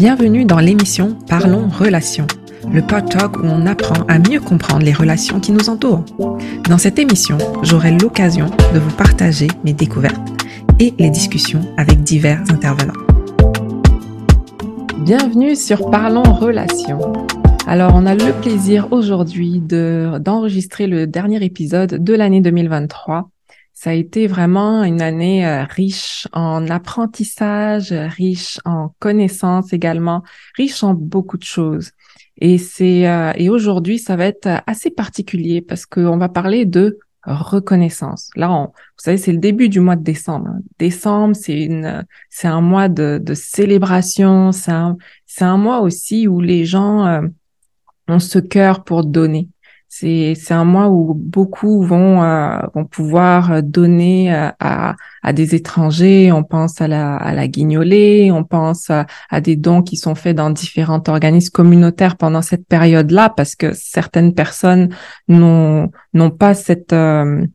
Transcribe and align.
Bienvenue 0.00 0.44
dans 0.44 0.60
l'émission 0.60 1.18
Parlons 1.28 1.68
Relations, 1.68 2.28
le 2.72 2.82
pod 2.82 3.10
talk 3.10 3.36
où 3.38 3.46
on 3.46 3.66
apprend 3.66 4.04
à 4.06 4.20
mieux 4.20 4.38
comprendre 4.38 4.84
les 4.84 4.92
relations 4.92 5.40
qui 5.40 5.50
nous 5.50 5.68
entourent. 5.68 6.04
Dans 6.68 6.78
cette 6.78 7.00
émission, 7.00 7.36
j'aurai 7.64 7.90
l'occasion 7.90 8.46
de 8.72 8.78
vous 8.78 8.94
partager 8.96 9.48
mes 9.64 9.72
découvertes 9.72 10.22
et 10.78 10.94
les 11.00 11.10
discussions 11.10 11.62
avec 11.76 12.04
divers 12.04 12.40
intervenants. 12.48 12.94
Bienvenue 14.98 15.56
sur 15.56 15.90
Parlons 15.90 16.22
Relations. 16.22 17.00
Alors, 17.66 17.94
on 17.96 18.06
a 18.06 18.14
le 18.14 18.40
plaisir 18.40 18.92
aujourd'hui 18.92 19.60
d'enregistrer 19.60 20.86
le 20.86 21.08
dernier 21.08 21.44
épisode 21.44 22.04
de 22.04 22.14
l'année 22.14 22.40
2023 22.40 23.30
ça 23.80 23.90
a 23.90 23.92
été 23.92 24.26
vraiment 24.26 24.82
une 24.82 25.00
année 25.00 25.46
euh, 25.46 25.62
riche 25.62 26.26
en 26.32 26.68
apprentissage, 26.68 27.92
riche 27.92 28.58
en 28.64 28.92
connaissances 28.98 29.72
également, 29.72 30.24
riche 30.56 30.82
en 30.82 30.94
beaucoup 30.94 31.38
de 31.38 31.44
choses. 31.44 31.92
Et 32.38 32.58
c'est 32.58 33.08
euh, 33.08 33.32
et 33.36 33.48
aujourd'hui 33.48 34.00
ça 34.00 34.16
va 34.16 34.24
être 34.26 34.48
assez 34.66 34.90
particulier 34.90 35.60
parce 35.60 35.86
qu'on 35.86 36.16
va 36.16 36.28
parler 36.28 36.64
de 36.64 36.98
reconnaissance. 37.22 38.30
Là, 38.34 38.50
on, 38.50 38.64
vous 38.64 38.72
savez, 38.96 39.16
c'est 39.16 39.30
le 39.30 39.38
début 39.38 39.68
du 39.68 39.78
mois 39.78 39.94
de 39.94 40.02
décembre. 40.02 40.56
Décembre, 40.80 41.36
c'est 41.36 41.62
une, 41.62 42.04
c'est 42.30 42.48
un 42.48 42.60
mois 42.60 42.88
de, 42.88 43.20
de 43.22 43.34
célébration. 43.34 44.50
C'est 44.50 44.72
un, 44.72 44.96
c'est 45.24 45.44
un 45.44 45.56
mois 45.56 45.82
aussi 45.82 46.26
où 46.26 46.40
les 46.40 46.64
gens 46.64 47.06
euh, 47.06 47.20
ont 48.08 48.18
ce 48.18 48.40
cœur 48.40 48.82
pour 48.82 49.04
donner. 49.04 49.48
C'est 49.90 50.34
c'est 50.34 50.54
un 50.54 50.64
mois 50.64 50.88
où 50.88 51.14
beaucoup 51.14 51.82
vont 51.82 52.22
euh, 52.22 52.58
vont 52.74 52.84
pouvoir 52.84 53.62
donner 53.62 54.34
euh, 54.34 54.50
à 54.60 54.96
à 55.22 55.32
des 55.32 55.54
étrangers. 55.54 56.30
On 56.30 56.44
pense 56.44 56.80
à 56.80 56.88
la 56.88 57.16
à 57.16 57.32
la 57.32 57.48
guignolée, 57.48 58.30
on 58.30 58.44
pense 58.44 58.90
à, 58.90 59.06
des 59.40 59.56
dons 59.56 59.82
qui 59.82 59.96
sont 59.96 60.14
faits 60.14 60.36
dans 60.36 60.50
différents 60.50 61.02
organismes 61.08 61.52
communautaires 61.52 62.16
pendant 62.16 62.42
cette 62.42 62.66
période-là, 62.66 63.30
parce 63.30 63.54
que 63.56 63.72
certaines 63.72 64.34
personnes 64.34 64.90
n'ont 65.26 65.90
n'ont 66.12 66.30
pas 66.30 66.54
cette 66.54 66.92
euh, 66.92 67.46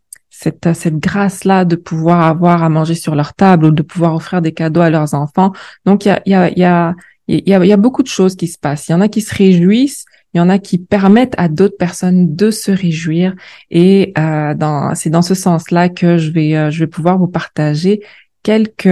cette, 0.44 0.74
cette 0.74 0.98
grâce-là 0.98 1.64
de 1.64 1.76
pouvoir 1.76 2.24
avoir 2.24 2.64
à 2.64 2.70
manger 2.70 2.96
sur 2.96 3.16
leur 3.16 3.34
table 3.34 3.66
ou 3.66 3.72
de 3.72 3.84
pouvoir 3.84 4.16
offrir 4.16 4.42
des 4.42 4.52
cadeaux 4.52 4.82
à 4.82 4.90
leurs 4.90 5.14
enfants. 5.14 5.54
Donc, 5.86 6.06
il 6.06 6.10
y 6.10 6.12
a, 6.12 6.22
y 6.26 6.34
a, 6.34 6.50
y 6.50 6.64
a, 6.64 6.96
y 7.28 7.44
y 7.46 7.74
a 7.74 7.78
beaucoup 7.78 8.04
de 8.04 8.08
choses 8.08 8.36
qui 8.36 8.48
se 8.48 8.58
passent. 8.58 8.88
Il 8.90 8.92
y 8.92 8.96
en 8.96 9.02
a 9.02 9.08
qui 9.08 9.22
se 9.22 9.34
réjouissent, 9.34 10.06
il 10.34 10.40
y 10.40 10.42
en 10.42 10.50
a 10.50 10.60
qui 10.60 10.78
permettent 10.78 11.36
à 11.38 11.48
d'autres 11.48 11.78
personnes 11.78 12.36
de 12.36 12.52
se 12.52 12.72
réjouir. 12.72 13.36
Et 13.70 14.14
euh, 14.18 14.54
dans, 14.54 14.96
c'est 14.96 15.10
dans 15.10 15.22
ce 15.22 15.36
sens-là 15.36 15.90
que 15.90 16.18
je 16.18 16.32
vais, 16.32 16.56
euh, 16.56 16.72
je 16.72 16.80
vais 16.80 16.88
pouvoir 16.88 17.18
vous 17.18 17.28
partager 17.28 18.02
quelques 18.42 18.90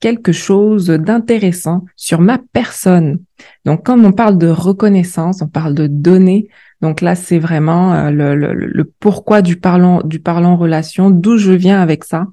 quelque 0.00 0.32
chose 0.32 0.86
d'intéressant 0.86 1.84
sur 1.94 2.20
ma 2.22 2.38
personne. 2.54 3.20
Donc, 3.66 3.84
quand 3.84 4.02
on 4.02 4.12
parle 4.12 4.38
de 4.38 4.48
reconnaissance, 4.48 5.42
on 5.42 5.46
parle 5.46 5.74
de 5.74 5.86
données. 5.86 6.48
Donc 6.80 7.02
là, 7.02 7.14
c'est 7.14 7.38
vraiment 7.38 7.92
euh, 7.92 8.10
le, 8.10 8.34
le, 8.34 8.54
le, 8.54 8.84
pourquoi 8.98 9.42
du 9.42 9.56
parlant 9.56 10.00
du 10.02 10.18
parlant 10.18 10.56
relation, 10.56 11.10
d'où 11.10 11.36
je 11.36 11.52
viens 11.52 11.80
avec 11.80 12.04
ça. 12.04 12.26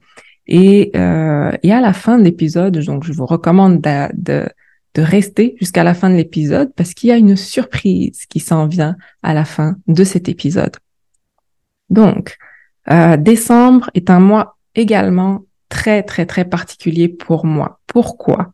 Et, 0.47 0.91
euh, 0.95 1.51
et 1.61 1.73
à 1.73 1.81
la 1.81 1.91
fin 1.91 2.17
de 2.17 2.23
l'épisode, 2.23 2.77
donc 2.79 3.03
je 3.03 3.11
vous 3.11 3.25
recommande 3.25 3.81
de, 3.81 4.07
de 4.15 4.47
de 4.97 5.03
rester 5.03 5.55
jusqu'à 5.59 5.83
la 5.83 5.93
fin 5.93 6.09
de 6.09 6.15
l'épisode 6.15 6.73
parce 6.75 6.93
qu'il 6.93 7.09
y 7.09 7.11
a 7.11 7.17
une 7.17 7.35
surprise 7.35 8.25
qui 8.25 8.39
s'en 8.39 8.65
vient 8.65 8.97
à 9.21 9.33
la 9.35 9.45
fin 9.45 9.77
de 9.87 10.03
cet 10.03 10.27
épisode. 10.27 10.75
Donc, 11.89 12.37
euh, 12.89 13.15
décembre 13.15 13.91
est 13.93 14.09
un 14.09 14.19
mois 14.19 14.57
également 14.73 15.45
très, 15.69 16.01
très, 16.01 16.25
très 16.25 16.45
particulier 16.45 17.07
pour 17.07 17.45
moi. 17.45 17.79
Pourquoi? 17.85 18.53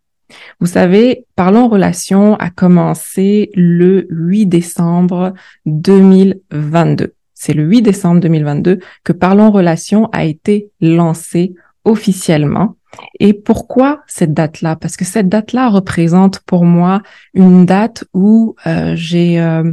Vous 0.60 0.68
savez, 0.68 1.26
Parlons 1.36 1.70
Relation 1.70 2.36
a 2.36 2.50
commencé 2.50 3.50
le 3.56 4.08
8 4.10 4.48
décembre 4.48 5.34
2022. 5.66 7.14
C'est 7.34 7.54
le 7.54 7.64
8 7.64 7.84
décembre 7.84 8.20
2022 8.20 8.80
que 9.04 9.14
Parlons 9.14 9.52
Relation 9.52 10.10
a 10.12 10.26
été 10.26 10.72
lancé 10.82 11.54
officiellement. 11.86 12.76
Et 13.20 13.34
pourquoi 13.34 14.02
cette 14.08 14.34
date-là? 14.34 14.76
Parce 14.76 14.98
que 14.98 15.06
cette 15.06 15.30
date-là 15.30 15.70
représente 15.70 16.40
pour 16.40 16.66
moi 16.66 17.02
une 17.34 17.66
date 17.66 18.06
où 18.14 18.56
euh, 18.68 18.94
j'ai 18.96 19.40
euh, 19.40 19.72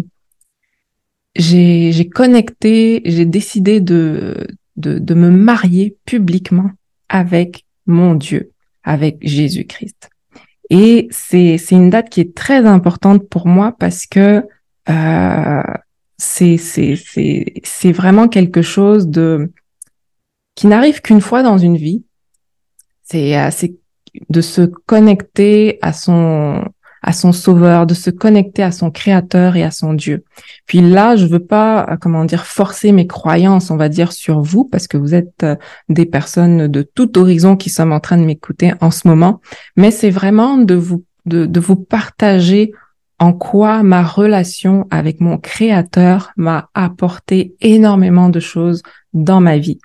j'ai 1.36 2.08
connecté, 2.12 3.02
j'ai 3.04 3.24
décidé 3.24 3.80
de, 3.80 4.48
de, 4.76 4.98
de 4.98 5.14
me 5.14 5.30
marier 5.30 5.96
publiquement 6.04 6.70
avec 7.08 7.64
mon 7.86 8.14
Dieu, 8.14 8.52
avec 8.82 9.18
Jésus-Christ. 9.22 10.10
Et 10.70 11.08
c'est 11.10 11.58
c'est 11.58 11.74
une 11.74 11.90
date 11.90 12.10
qui 12.10 12.20
est 12.20 12.34
très 12.34 12.64
importante 12.64 13.28
pour 13.28 13.46
moi 13.46 13.74
parce 13.78 14.06
que 14.06 14.44
euh, 14.88 15.62
c'est 16.16 16.56
c'est 16.56 16.96
c'est 16.96 17.54
c'est 17.64 17.92
vraiment 17.92 18.28
quelque 18.28 18.62
chose 18.62 19.08
de 19.08 19.52
qui 20.54 20.66
n'arrive 20.68 21.00
qu'une 21.00 21.20
fois 21.20 21.42
dans 21.42 21.58
une 21.58 21.76
vie 21.76 22.04
c'est 23.10 23.50
c'est 23.50 23.74
de 24.28 24.40
se 24.40 24.62
connecter 24.62 25.78
à 25.82 25.92
son 25.92 26.64
à 27.02 27.12
son 27.12 27.32
sauveur, 27.32 27.86
de 27.86 27.94
se 27.94 28.10
connecter 28.10 28.62
à 28.62 28.72
son 28.72 28.90
créateur 28.90 29.56
et 29.56 29.62
à 29.62 29.70
son 29.70 29.94
Dieu. 29.94 30.24
Puis 30.66 30.82
là, 30.82 31.16
je 31.16 31.26
veux 31.26 31.44
pas, 31.44 31.86
euh, 31.88 31.96
comment 31.98 32.24
dire, 32.26 32.44
forcer 32.44 32.92
mes 32.92 33.06
croyances, 33.06 33.70
on 33.70 33.76
va 33.76 33.88
dire, 33.88 34.12
sur 34.12 34.42
vous, 34.42 34.64
parce 34.64 34.86
que 34.86 34.98
vous 34.98 35.14
êtes 35.14 35.42
euh, 35.42 35.56
des 35.88 36.04
personnes 36.04 36.68
de 36.68 36.82
tout 36.82 37.18
horizon 37.18 37.56
qui 37.56 37.70
sont 37.70 37.90
en 37.90 38.00
train 38.00 38.18
de 38.18 38.24
m'écouter 38.24 38.74
en 38.82 38.90
ce 38.90 39.08
moment. 39.08 39.40
Mais 39.76 39.90
c'est 39.90 40.10
vraiment 40.10 40.58
de 40.58 40.74
vous, 40.74 41.04
de, 41.24 41.46
de 41.46 41.60
vous 41.60 41.76
partager 41.76 42.72
en 43.18 43.32
quoi 43.32 43.82
ma 43.82 44.02
relation 44.02 44.86
avec 44.90 45.20
mon 45.20 45.38
créateur 45.38 46.32
m'a 46.36 46.68
apporté 46.74 47.54
énormément 47.60 48.28
de 48.28 48.40
choses 48.40 48.82
dans 49.12 49.40
ma 49.40 49.58
vie. 49.58 49.78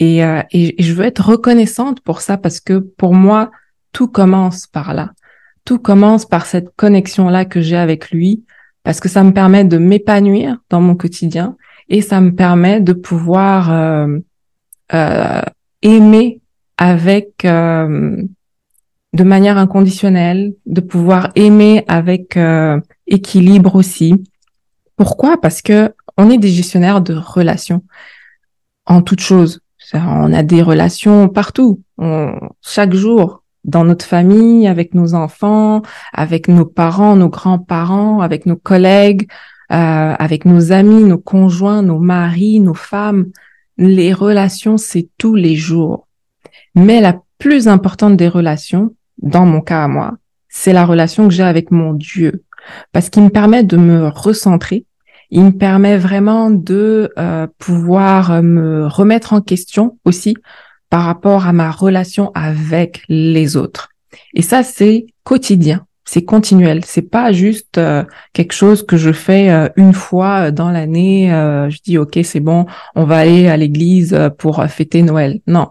Euh, 0.00 0.42
et, 0.50 0.82
je 0.82 0.92
veux 0.94 1.04
être 1.04 1.24
reconnaissante 1.24 2.00
pour 2.00 2.20
ça 2.20 2.36
parce 2.36 2.60
que 2.60 2.78
pour 2.78 3.14
moi, 3.14 3.50
tout 3.92 4.08
commence 4.08 4.66
par 4.66 4.94
là. 4.94 5.12
Tout 5.64 5.78
commence 5.78 6.26
par 6.26 6.46
cette 6.46 6.74
connexion-là 6.76 7.44
que 7.44 7.60
j'ai 7.60 7.76
avec 7.76 8.10
lui 8.10 8.44
parce 8.82 8.98
que 8.98 9.08
ça 9.08 9.22
me 9.22 9.32
permet 9.32 9.64
de 9.64 9.78
m'épanouir 9.78 10.56
dans 10.70 10.80
mon 10.80 10.96
quotidien 10.96 11.56
et 11.88 12.00
ça 12.00 12.20
me 12.20 12.34
permet 12.34 12.80
de 12.80 12.92
pouvoir 12.92 13.72
euh, 13.72 14.18
euh, 14.94 15.42
aimer 15.82 16.40
avec 16.78 17.44
de 17.44 19.24
manière 19.24 19.58
inconditionnelle, 19.58 20.54
de 20.66 20.80
pouvoir 20.80 21.30
aimer 21.36 21.84
avec 21.86 22.36
équilibre 23.06 23.76
aussi. 23.76 24.24
Pourquoi? 24.96 25.40
Parce 25.40 25.62
que 25.62 25.94
on 26.16 26.28
est 26.30 26.38
des 26.38 26.48
gestionnaires 26.48 27.02
de 27.02 27.14
relations 27.14 27.84
en 28.86 29.02
toute 29.02 29.20
chose 29.20 29.61
on 29.94 30.32
a 30.32 30.42
des 30.42 30.62
relations 30.62 31.28
partout, 31.28 31.80
chaque 32.62 32.94
jour, 32.94 33.42
dans 33.64 33.84
notre 33.84 34.04
famille, 34.04 34.66
avec 34.66 34.94
nos 34.94 35.14
enfants, 35.14 35.82
avec 36.12 36.48
nos 36.48 36.64
parents, 36.64 37.16
nos 37.16 37.28
grands-parents, 37.28 38.20
avec 38.20 38.46
nos 38.46 38.56
collègues, 38.56 39.28
euh, 39.72 40.14
avec 40.18 40.44
nos 40.44 40.72
amis, 40.72 41.04
nos 41.04 41.18
conjoints, 41.18 41.82
nos 41.82 41.98
maris, 41.98 42.60
nos 42.60 42.74
femmes. 42.74 43.26
Les 43.78 44.12
relations, 44.12 44.76
c'est 44.76 45.08
tous 45.16 45.34
les 45.34 45.56
jours. 45.56 46.08
Mais 46.74 47.00
la 47.00 47.20
plus 47.38 47.68
importante 47.68 48.16
des 48.16 48.28
relations, 48.28 48.94
dans 49.18 49.46
mon 49.46 49.60
cas 49.60 49.84
à 49.84 49.88
moi, 49.88 50.14
c'est 50.48 50.72
la 50.72 50.84
relation 50.84 51.28
que 51.28 51.34
j'ai 51.34 51.42
avec 51.42 51.70
mon 51.70 51.94
Dieu, 51.94 52.44
parce 52.92 53.08
qu'il 53.08 53.22
me 53.22 53.30
permet 53.30 53.64
de 53.64 53.76
me 53.76 54.08
recentrer, 54.08 54.84
il 55.32 55.44
me 55.44 55.50
permet 55.50 55.96
vraiment 55.96 56.50
de 56.50 57.10
euh, 57.18 57.46
pouvoir 57.58 58.42
me 58.42 58.86
remettre 58.86 59.32
en 59.32 59.40
question 59.40 59.98
aussi 60.04 60.36
par 60.90 61.04
rapport 61.04 61.46
à 61.46 61.54
ma 61.54 61.70
relation 61.70 62.30
avec 62.34 63.02
les 63.08 63.56
autres. 63.56 63.88
Et 64.34 64.42
ça, 64.42 64.62
c'est 64.62 65.06
quotidien, 65.24 65.86
c'est 66.04 66.22
continuel. 66.22 66.82
C'est 66.84 67.10
pas 67.10 67.32
juste 67.32 67.78
euh, 67.78 68.04
quelque 68.34 68.52
chose 68.52 68.84
que 68.84 68.98
je 68.98 69.10
fais 69.10 69.50
euh, 69.50 69.70
une 69.76 69.94
fois 69.94 70.50
dans 70.50 70.70
l'année. 70.70 71.28
je 71.30 71.78
dis 71.82 71.96
ok, 71.96 72.18
c'est 72.24 72.40
bon, 72.40 72.66
on 72.94 73.04
va 73.04 73.16
aller 73.16 73.48
à 73.48 73.56
l'église 73.56 74.14
pour 74.36 74.62
fêter 74.66 75.00
Noël. 75.00 75.40
Non, 75.46 75.68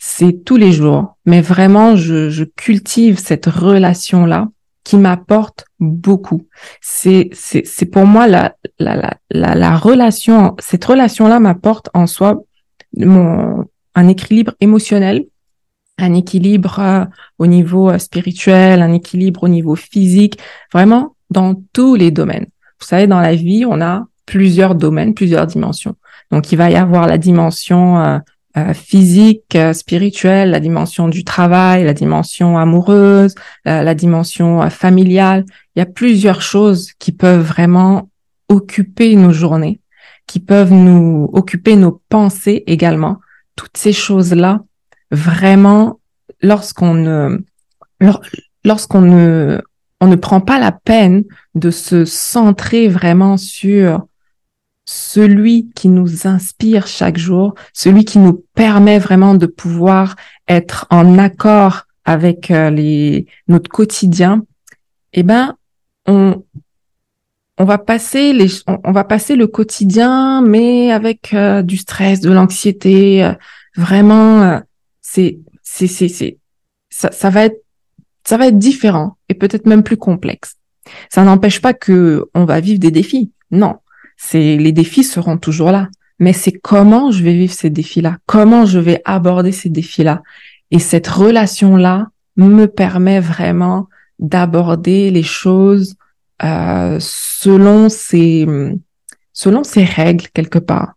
c'est 0.00 0.44
tous 0.44 0.56
les 0.56 0.72
jours. 0.72 1.14
Mais 1.26 1.42
vraiment, 1.42 1.94
je, 1.94 2.28
je 2.28 2.42
cultive 2.42 3.20
cette 3.20 3.46
relation 3.46 4.26
là 4.26 4.48
qui 4.86 4.96
m'apporte 4.96 5.64
beaucoup. 5.80 6.46
C'est 6.80 7.28
c'est 7.32 7.66
c'est 7.66 7.86
pour 7.86 8.06
moi 8.06 8.28
la 8.28 8.54
la 8.78 8.94
la 9.32 9.54
la, 9.56 9.76
relation 9.76 10.54
cette 10.60 10.84
relation 10.84 11.26
là 11.26 11.40
m'apporte 11.40 11.90
en 11.92 12.06
soi 12.06 12.40
mon 12.96 13.64
un 13.96 14.06
équilibre 14.06 14.52
émotionnel, 14.60 15.26
un 15.98 16.14
équilibre 16.14 16.78
euh, 16.78 17.04
au 17.38 17.48
niveau 17.48 17.90
euh, 17.90 17.98
spirituel, 17.98 18.80
un 18.80 18.92
équilibre 18.92 19.42
au 19.42 19.48
niveau 19.48 19.74
physique, 19.74 20.38
vraiment 20.72 21.16
dans 21.30 21.56
tous 21.72 21.96
les 21.96 22.12
domaines. 22.12 22.46
Vous 22.78 22.86
savez 22.86 23.08
dans 23.08 23.20
la 23.20 23.34
vie, 23.34 23.64
on 23.66 23.80
a 23.80 24.06
plusieurs 24.24 24.76
domaines, 24.76 25.14
plusieurs 25.14 25.48
dimensions. 25.48 25.96
Donc 26.30 26.52
il 26.52 26.56
va 26.56 26.70
y 26.70 26.76
avoir 26.76 27.08
la 27.08 27.18
dimension 27.18 27.98
euh, 27.98 28.18
euh, 28.56 28.72
physique, 28.74 29.54
euh, 29.54 29.72
spirituelle, 29.72 30.50
la 30.50 30.60
dimension 30.60 31.08
du 31.08 31.24
travail, 31.24 31.84
la 31.84 31.94
dimension 31.94 32.58
amoureuse, 32.58 33.34
la 33.64 33.94
dimension 33.94 34.68
familiale. 34.70 35.44
Il 35.74 35.80
y 35.80 35.82
a 35.82 35.86
plusieurs 35.86 36.42
choses 36.42 36.92
qui 36.98 37.12
peuvent 37.12 37.42
vraiment 37.44 38.08
occuper 38.48 39.16
nos 39.16 39.32
journées, 39.32 39.80
qui 40.26 40.40
peuvent 40.40 40.72
nous 40.72 41.28
occuper 41.32 41.76
nos 41.76 42.00
pensées 42.08 42.64
également. 42.66 43.18
Toutes 43.56 43.76
ces 43.76 43.92
choses-là, 43.92 44.62
vraiment, 45.10 46.00
lorsqu'on 46.42 46.94
ne, 46.94 47.38
lorsqu'on 48.64 49.00
ne, 49.00 49.60
on 50.00 50.08
ne 50.08 50.16
prend 50.16 50.40
pas 50.40 50.58
la 50.58 50.72
peine 50.72 51.24
de 51.54 51.70
se 51.70 52.04
centrer 52.04 52.88
vraiment 52.88 53.36
sur 53.36 54.06
celui 54.86 55.68
qui 55.74 55.88
nous 55.88 56.26
inspire 56.26 56.86
chaque 56.86 57.18
jour, 57.18 57.54
celui 57.72 58.04
qui 58.04 58.18
nous 58.18 58.44
permet 58.54 58.98
vraiment 58.98 59.34
de 59.34 59.46
pouvoir 59.46 60.16
être 60.48 60.86
en 60.90 61.18
accord 61.18 61.82
avec 62.04 62.50
euh, 62.50 62.70
les, 62.70 63.26
notre 63.48 63.68
quotidien, 63.68 64.44
eh 65.12 65.24
ben, 65.24 65.56
on, 66.06 66.44
on 67.58 67.64
va 67.64 67.78
passer 67.78 68.32
les, 68.32 68.48
on, 68.84 68.92
va 68.92 69.02
passer 69.02 69.34
le 69.34 69.48
quotidien, 69.48 70.40
mais 70.40 70.92
avec 70.92 71.34
euh, 71.34 71.62
du 71.62 71.76
stress, 71.76 72.20
de 72.20 72.30
l'anxiété, 72.30 73.24
euh, 73.24 73.32
vraiment, 73.76 74.62
c'est, 75.02 75.40
c'est, 75.62 75.88
c'est, 75.88 76.08
c'est, 76.08 76.38
ça, 76.90 77.10
ça 77.10 77.28
va 77.28 77.46
être 77.46 77.60
ça 78.26 78.36
va 78.36 78.48
être 78.48 78.58
différent 78.58 79.16
et 79.28 79.34
peut-être 79.34 79.66
même 79.66 79.84
plus 79.84 79.96
complexe. 79.96 80.56
Ça 81.10 81.22
n'empêche 81.22 81.60
pas 81.60 81.74
que 81.74 82.28
on 82.34 82.44
va 82.44 82.58
vivre 82.58 82.80
des 82.80 82.90
défis. 82.90 83.30
Non, 83.52 83.76
c'est 84.16 84.56
les 84.56 84.72
défis 84.72 85.04
seront 85.04 85.38
toujours 85.38 85.70
là, 85.70 85.88
mais 86.18 86.32
c'est 86.32 86.52
comment 86.52 87.10
je 87.10 87.22
vais 87.22 87.34
vivre 87.34 87.52
ces 87.52 87.70
défis-là, 87.70 88.18
comment 88.26 88.64
je 88.64 88.78
vais 88.78 89.02
aborder 89.04 89.52
ces 89.52 89.68
défis-là? 89.68 90.22
Et 90.70 90.78
cette 90.78 91.06
relation-là 91.06 92.08
me 92.36 92.66
permet 92.66 93.20
vraiment 93.20 93.88
d'aborder 94.18 95.10
les 95.10 95.22
choses 95.22 95.94
euh, 96.42 96.98
selon 97.00 97.88
ces 97.88 98.46
selon 99.32 99.64
ces 99.64 99.84
règles 99.84 100.26
quelque 100.32 100.58
part. 100.58 100.94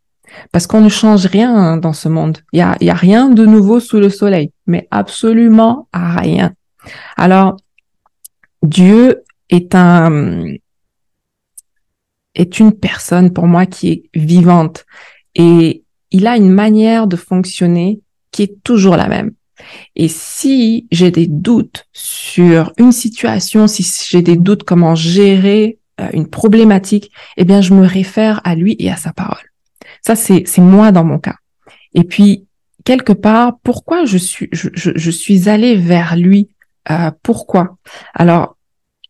Parce 0.51 0.67
qu'on 0.67 0.81
ne 0.81 0.89
change 0.89 1.25
rien 1.25 1.77
dans 1.77 1.91
ce 1.91 2.07
monde. 2.07 2.37
Il 2.53 2.59
y 2.59 2.61
a, 2.61 2.77
y 2.79 2.89
a 2.89 2.93
rien 2.93 3.29
de 3.29 3.45
nouveau 3.45 3.79
sous 3.79 3.99
le 3.99 4.09
soleil, 4.09 4.51
mais 4.67 4.87
absolument 4.91 5.89
rien. 5.93 6.53
Alors, 7.17 7.57
Dieu 8.63 9.23
est 9.49 9.75
un, 9.75 10.53
est 12.35 12.59
une 12.59 12.73
personne 12.73 13.33
pour 13.33 13.47
moi 13.47 13.65
qui 13.65 13.89
est 13.89 14.03
vivante 14.13 14.85
et 15.35 15.83
il 16.11 16.27
a 16.27 16.37
une 16.37 16.49
manière 16.49 17.07
de 17.07 17.15
fonctionner 17.15 18.01
qui 18.31 18.43
est 18.43 18.63
toujours 18.63 18.95
la 18.95 19.07
même. 19.07 19.31
Et 19.95 20.07
si 20.07 20.87
j'ai 20.91 21.11
des 21.11 21.27
doutes 21.27 21.85
sur 21.93 22.71
une 22.77 22.91
situation, 22.91 23.67
si 23.67 23.85
j'ai 24.09 24.21
des 24.21 24.37
doutes 24.37 24.63
comment 24.63 24.95
gérer 24.95 25.79
euh, 25.99 26.07
une 26.13 26.27
problématique, 26.27 27.11
eh 27.37 27.43
bien, 27.43 27.61
je 27.61 27.73
me 27.73 27.85
réfère 27.85 28.41
à 28.43 28.55
lui 28.55 28.75
et 28.79 28.89
à 28.89 28.95
sa 28.95 29.11
parole. 29.11 29.51
Ça, 30.05 30.15
c'est, 30.15 30.43
c'est 30.45 30.61
moi 30.61 30.91
dans 30.91 31.03
mon 31.03 31.19
cas. 31.19 31.35
Et 31.93 32.03
puis, 32.03 32.45
quelque 32.85 33.13
part, 33.13 33.57
pourquoi 33.63 34.05
je 34.05 34.17
suis, 34.17 34.47
je, 34.51 34.69
je, 34.73 35.11
suis 35.11 35.49
allée 35.49 35.75
vers 35.75 36.15
lui? 36.15 36.49
Euh, 36.89 37.11
pourquoi? 37.21 37.77
Alors, 38.13 38.55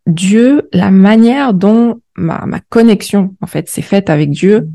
Dieu, 0.08 0.68
la 0.74 0.90
manière 0.90 1.54
dont 1.54 2.02
ma, 2.20 2.60
connexion, 2.70 3.36
en 3.42 3.48
fait, 3.48 3.70
s'est 3.70 3.82
faite 3.82 4.10
avec 4.10 4.30
Dieu, 4.30 4.70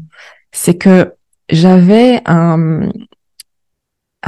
c'est 0.52 0.76
que 0.76 1.12
j'avais 1.49 2.23
un, 2.26 2.88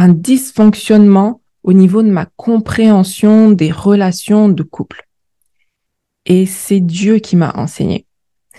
dysfonctionnement 0.08 1.40
au 1.62 1.72
niveau 1.72 2.02
de 2.02 2.10
ma 2.10 2.26
compréhension 2.36 3.50
des 3.50 3.72
relations 3.72 4.48
de 4.48 4.62
couple. 4.62 5.06
Et 6.26 6.46
c'est 6.46 6.80
Dieu 6.80 7.18
qui 7.18 7.36
m'a 7.36 7.52
enseigné. 7.56 8.06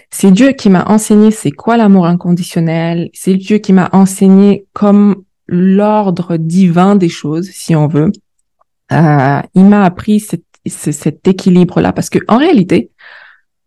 C'est 0.10 0.32
Dieu 0.32 0.54
qui 0.54 0.70
m'a 0.70 0.86
enseigné 0.86 1.32
c'est 1.32 1.52
quoi 1.52 1.78
l'amour 1.78 2.06
inconditionnel. 2.06 3.10
C'est 3.14 3.36
Dieu 3.36 3.58
qui 3.58 3.74
m'a 3.74 3.90
enseigné 3.92 4.66
comme 4.74 5.24
l'ordre 5.48 6.38
divin 6.38 6.96
des 6.96 7.10
choses, 7.10 7.50
si 7.50 7.76
on 7.76 7.88
veut. 7.88 8.12
Euh, 8.92 9.42
il 9.54 9.66
m'a 9.66 9.84
appris 9.84 10.20
cet 10.20 11.28
équilibre-là 11.28 11.92
parce 11.94 12.10
que 12.10 12.20
en 12.28 12.38
réalité, 12.38 12.90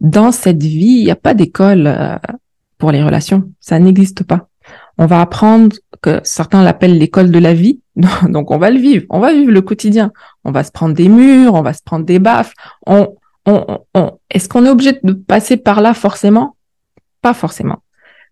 dans 0.00 0.32
cette 0.32 0.62
vie, 0.62 0.98
il 0.98 1.04
n'y 1.04 1.10
a 1.10 1.16
pas 1.16 1.34
d'école 1.34 1.86
euh, 1.86 2.16
pour 2.78 2.90
les 2.90 3.02
relations. 3.02 3.50
Ça 3.60 3.78
n'existe 3.78 4.24
pas. 4.24 4.48
On 4.98 5.06
va 5.06 5.20
apprendre 5.20 5.76
que 6.02 6.20
certains 6.24 6.62
l'appellent 6.62 6.98
l'école 6.98 7.30
de 7.30 7.38
la 7.38 7.54
vie. 7.54 7.80
Donc 8.28 8.50
on 8.50 8.58
va 8.58 8.70
le 8.70 8.78
vivre. 8.78 9.04
On 9.10 9.20
va 9.20 9.32
vivre 9.32 9.52
le 9.52 9.62
quotidien. 9.62 10.12
On 10.44 10.52
va 10.52 10.64
se 10.64 10.70
prendre 10.70 10.94
des 10.94 11.08
murs, 11.08 11.54
on 11.54 11.62
va 11.62 11.72
se 11.72 11.82
prendre 11.82 12.04
des 12.04 12.18
baffes. 12.18 12.54
On, 12.86 13.14
on, 13.46 13.78
on, 13.94 14.12
Est-ce 14.30 14.48
qu'on 14.48 14.64
est 14.64 14.70
obligé 14.70 14.98
de 15.02 15.12
passer 15.12 15.56
par 15.56 15.80
là 15.80 15.94
forcément? 15.94 16.56
Pas 17.22 17.34
forcément. 17.34 17.82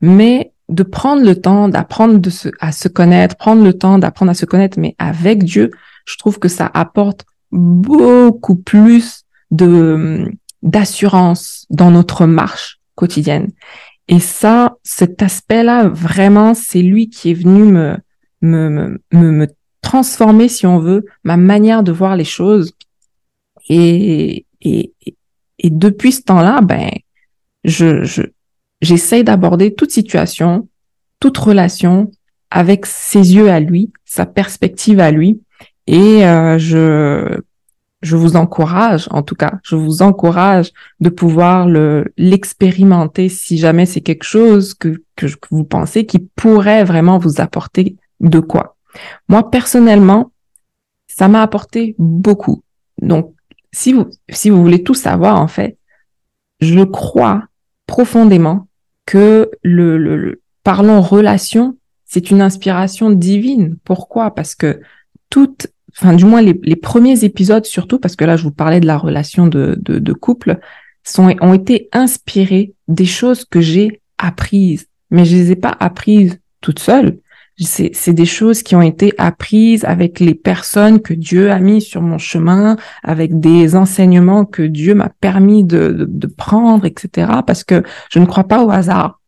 Mais 0.01 0.53
de 0.69 0.83
prendre 0.83 1.25
le 1.25 1.41
temps 1.41 1.69
d'apprendre 1.69 2.19
de 2.19 2.31
se, 2.31 2.49
à 2.61 2.73
se 2.73 2.89
connaître, 2.89 3.37
prendre 3.37 3.63
le 3.65 3.73
temps 3.73 3.99
d'apprendre 3.99 4.31
à 4.31 4.35
se 4.35 4.45
connaître, 4.45 4.79
mais 4.79 4.95
avec 4.99 5.45
Dieu, 5.45 5.71
je 6.05 6.17
trouve 6.17 6.39
que 6.39 6.49
ça 6.49 6.71
apporte 6.73 7.25
beaucoup 7.51 8.57
plus 8.57 9.25
de 9.51 10.31
d'assurance 10.63 11.67
dans 11.71 11.91
notre 11.91 12.27
marche 12.27 12.81
quotidienne. 12.95 13.51
Et 14.09 14.21
ça, 14.21 14.77
cet 14.83 15.23
aspect-là, 15.23 15.89
vraiment, 15.89 16.55
c'est 16.55 16.83
lui 16.83 17.11
qui 17.11 17.31
est 17.31 17.35
venu 17.35 17.65
me, 17.65 17.97
me, 18.41 19.01
me, 19.13 19.31
me 19.31 19.47
transformer, 19.83 20.49
si 20.49 20.67
on 20.67 20.79
veut, 20.79 21.05
ma 21.25 21.37
manière 21.37 21.83
de 21.83 21.93
voir 21.93 22.17
les 22.17 22.25
choses. 22.25 22.73
Et, 23.69 24.47
et, 24.63 24.93
et 25.59 25.71
depuis 25.71 26.13
ce 26.13 26.23
temps-là, 26.23 26.61
ben, 26.63 26.91
je, 27.65 28.05
je, 28.05 28.23
j'essaie 28.81 29.25
d'aborder 29.25 29.75
toute 29.75 29.91
situation, 29.91 30.69
toute 31.21 31.37
relation 31.37 32.11
avec 32.51 32.87
ses 32.87 33.35
yeux 33.35 33.51
à 33.51 33.61
lui, 33.61 33.93
sa 34.05 34.25
perspective 34.25 35.01
à 35.01 35.11
lui, 35.11 35.43
et 35.87 36.27
euh, 36.27 36.59
je, 36.59 37.41
je 38.01 38.17
vous 38.17 38.37
encourage, 38.37 39.09
en 39.11 39.23
tout 39.23 39.35
cas, 39.35 39.59
je 39.63 39.75
vous 39.75 40.03
encourage 40.03 40.73
de 41.01 41.09
pouvoir 41.09 41.67
le 41.67 42.13
l'expérimenter 42.17 43.29
si 43.29 43.59
jamais 43.59 43.87
c'est 43.87 44.01
quelque 44.01 44.25
chose 44.25 44.75
que, 44.75 45.03
que, 45.17 45.27
vous 45.51 45.65
pensez 45.65 46.07
qui 46.07 46.21
pourrait 46.21 46.85
vraiment 46.85 47.19
vous 47.19 47.41
apporter 47.41 47.97
de 48.21 48.39
quoi. 48.39 48.77
Moi, 49.29 49.51
personnellement, 49.51 50.31
ça 51.09 51.29
m'a 51.29 51.43
apporté 51.43 51.97
beaucoup. 51.99 52.63
Donc, 53.03 53.35
si 53.73 53.93
vous, 53.93 54.07
si 54.31 54.51
vous 54.51 54.63
voulez 54.63 54.83
tout 54.83 54.95
savoir, 54.95 55.41
en 55.41 55.49
fait, 55.49 55.77
je 56.61 56.83
crois 56.83 57.45
profondément 57.87 58.69
que 59.07 59.51
le, 59.63 59.99
le, 59.99 60.17
le 60.17 60.43
parlons 60.63 61.01
relation, 61.01 61.77
c'est 62.05 62.31
une 62.31 62.43
inspiration 62.43 63.11
divine. 63.11 63.77
Pourquoi? 63.85 64.35
Parce 64.35 64.55
que 64.55 64.81
toute 65.31 65.69
enfin 66.01 66.15
du 66.15 66.25
moins 66.25 66.43
les, 66.43 66.77
premiers 66.77 67.25
épisodes 67.25 67.65
surtout, 67.65 67.99
parce 67.99 68.17
que 68.17 68.25
là 68.25 68.37
je 68.37 68.45
vous 68.45 68.53
parlais 68.53 68.81
de 68.81 68.87
la 68.87 68.97
relation 68.97 69.47
de, 69.47 70.13
couple, 70.13 70.59
sont, 71.05 71.35
ont 71.41 71.55
été 71.55 71.89
inspirés 71.93 72.75
des 72.87 73.07
choses 73.07 73.45
que 73.45 73.61
j'ai 73.61 74.01
apprises, 74.19 74.87
mais 75.11 75.25
je 75.25 75.37
les 75.37 75.53
ai 75.53 75.57
pas 75.57 75.77
apprises 75.81 76.39
toutes 76.61 76.79
seules. 76.79 77.19
C'est 77.61 78.13
des 78.13 78.25
choses 78.25 78.63
qui 78.63 78.77
ont 78.77 78.83
été 78.83 79.13
apprises 79.19 79.85
avec 79.85 80.21
les 80.21 80.35
personnes 80.35 81.01
que 81.01 81.13
Dieu 81.13 81.51
a 81.51 81.59
mis 81.59 81.83
sur 81.83 82.03
mon 82.03 82.19
chemin, 82.19 82.77
avec 83.03 83.41
des 83.41 83.75
enseignements 83.75 84.45
que 84.45 84.63
Dieu 84.63 84.95
m'a 84.95 85.09
permis 85.09 85.65
de, 85.65 85.89
de, 85.89 86.05
de 86.05 86.27
prendre, 86.29 86.85
etc. 86.85 87.33
Parce 87.45 87.65
que 87.65 87.83
je 88.13 88.21
ne 88.21 88.27
crois 88.27 88.45
pas 88.45 88.65
au 88.65 88.71
hasard. 88.71 89.21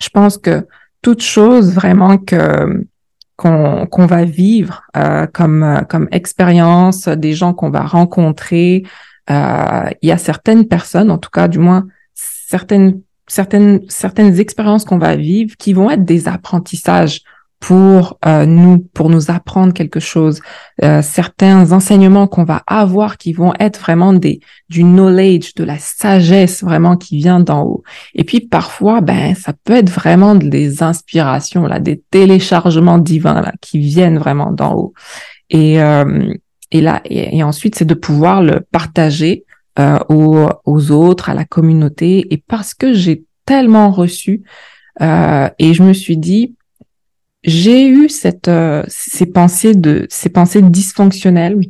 Je 0.00 0.08
pense 0.08 0.38
que 0.38 0.64
toute 1.02 1.22
chose 1.22 1.72
vraiment 1.72 2.16
que 2.16 2.86
qu'on 3.36 4.06
va 4.06 4.24
vivre 4.24 4.84
euh, 4.96 5.26
comme 5.26 5.62
euh, 5.62 5.80
comme 5.82 6.08
expérience, 6.12 7.08
des 7.08 7.32
gens 7.32 7.52
qu'on 7.52 7.70
va 7.70 7.82
rencontrer. 7.82 8.84
Euh, 9.30 9.90
il 10.02 10.08
y 10.08 10.12
a 10.12 10.18
certaines 10.18 10.66
personnes, 10.66 11.10
en 11.10 11.18
tout 11.18 11.30
cas, 11.30 11.48
du 11.48 11.58
moins 11.58 11.86
certaines 12.14 13.00
certaines 13.26 13.80
certaines 13.88 14.38
expériences 14.38 14.84
qu'on 14.84 14.98
va 14.98 15.16
vivre 15.16 15.56
qui 15.56 15.72
vont 15.72 15.90
être 15.90 16.04
des 16.04 16.28
apprentissages 16.28 17.22
pour 17.64 18.18
euh, 18.26 18.44
nous, 18.44 18.78
pour 18.78 19.08
nous 19.08 19.30
apprendre 19.30 19.72
quelque 19.72 19.98
chose. 19.98 20.42
Euh, 20.82 21.00
certains 21.00 21.72
enseignements 21.72 22.26
qu'on 22.26 22.44
va 22.44 22.62
avoir 22.66 23.16
qui 23.16 23.32
vont 23.32 23.54
être 23.58 23.80
vraiment 23.80 24.12
des 24.12 24.40
du 24.68 24.84
knowledge, 24.84 25.54
de 25.54 25.64
la 25.64 25.78
sagesse 25.78 26.62
vraiment 26.62 26.98
qui 26.98 27.16
vient 27.16 27.40
d'en 27.40 27.62
haut. 27.62 27.82
Et 28.14 28.24
puis 28.24 28.40
parfois, 28.40 29.00
ben 29.00 29.34
ça 29.34 29.54
peut 29.64 29.72
être 29.72 29.88
vraiment 29.88 30.34
des 30.34 30.82
inspirations 30.82 31.66
là, 31.66 31.80
des 31.80 32.02
téléchargements 32.10 32.98
divins 32.98 33.40
là 33.40 33.54
qui 33.62 33.78
viennent 33.78 34.18
vraiment 34.18 34.52
d'en 34.52 34.74
haut. 34.74 34.92
Et 35.48 35.80
euh, 35.80 36.34
et 36.70 36.82
là 36.82 37.00
et, 37.06 37.42
ensuite 37.42 37.76
c'est 37.76 37.86
de 37.86 37.94
pouvoir 37.94 38.42
le 38.42 38.60
partager 38.60 39.46
aux, 40.10 40.48
aux 40.66 40.90
autres, 40.90 41.30
à 41.30 41.34
la 41.34 41.46
communauté. 41.46 42.26
Et 42.30 42.36
parce 42.36 42.74
que 42.74 42.92
j'ai 42.92 43.24
tellement 43.46 43.90
reçu 43.90 44.42
et 45.00 45.74
je 45.74 45.82
me 45.82 45.94
suis 45.94 46.18
dit 46.18 46.54
j'ai 47.44 47.86
eu 47.86 48.08
cette, 48.08 48.48
euh, 48.48 48.82
ces 48.88 49.26
pensées 49.26 49.74
de, 49.74 50.06
ces 50.08 50.30
pensées 50.30 50.62
dysfonctionnelles, 50.62 51.60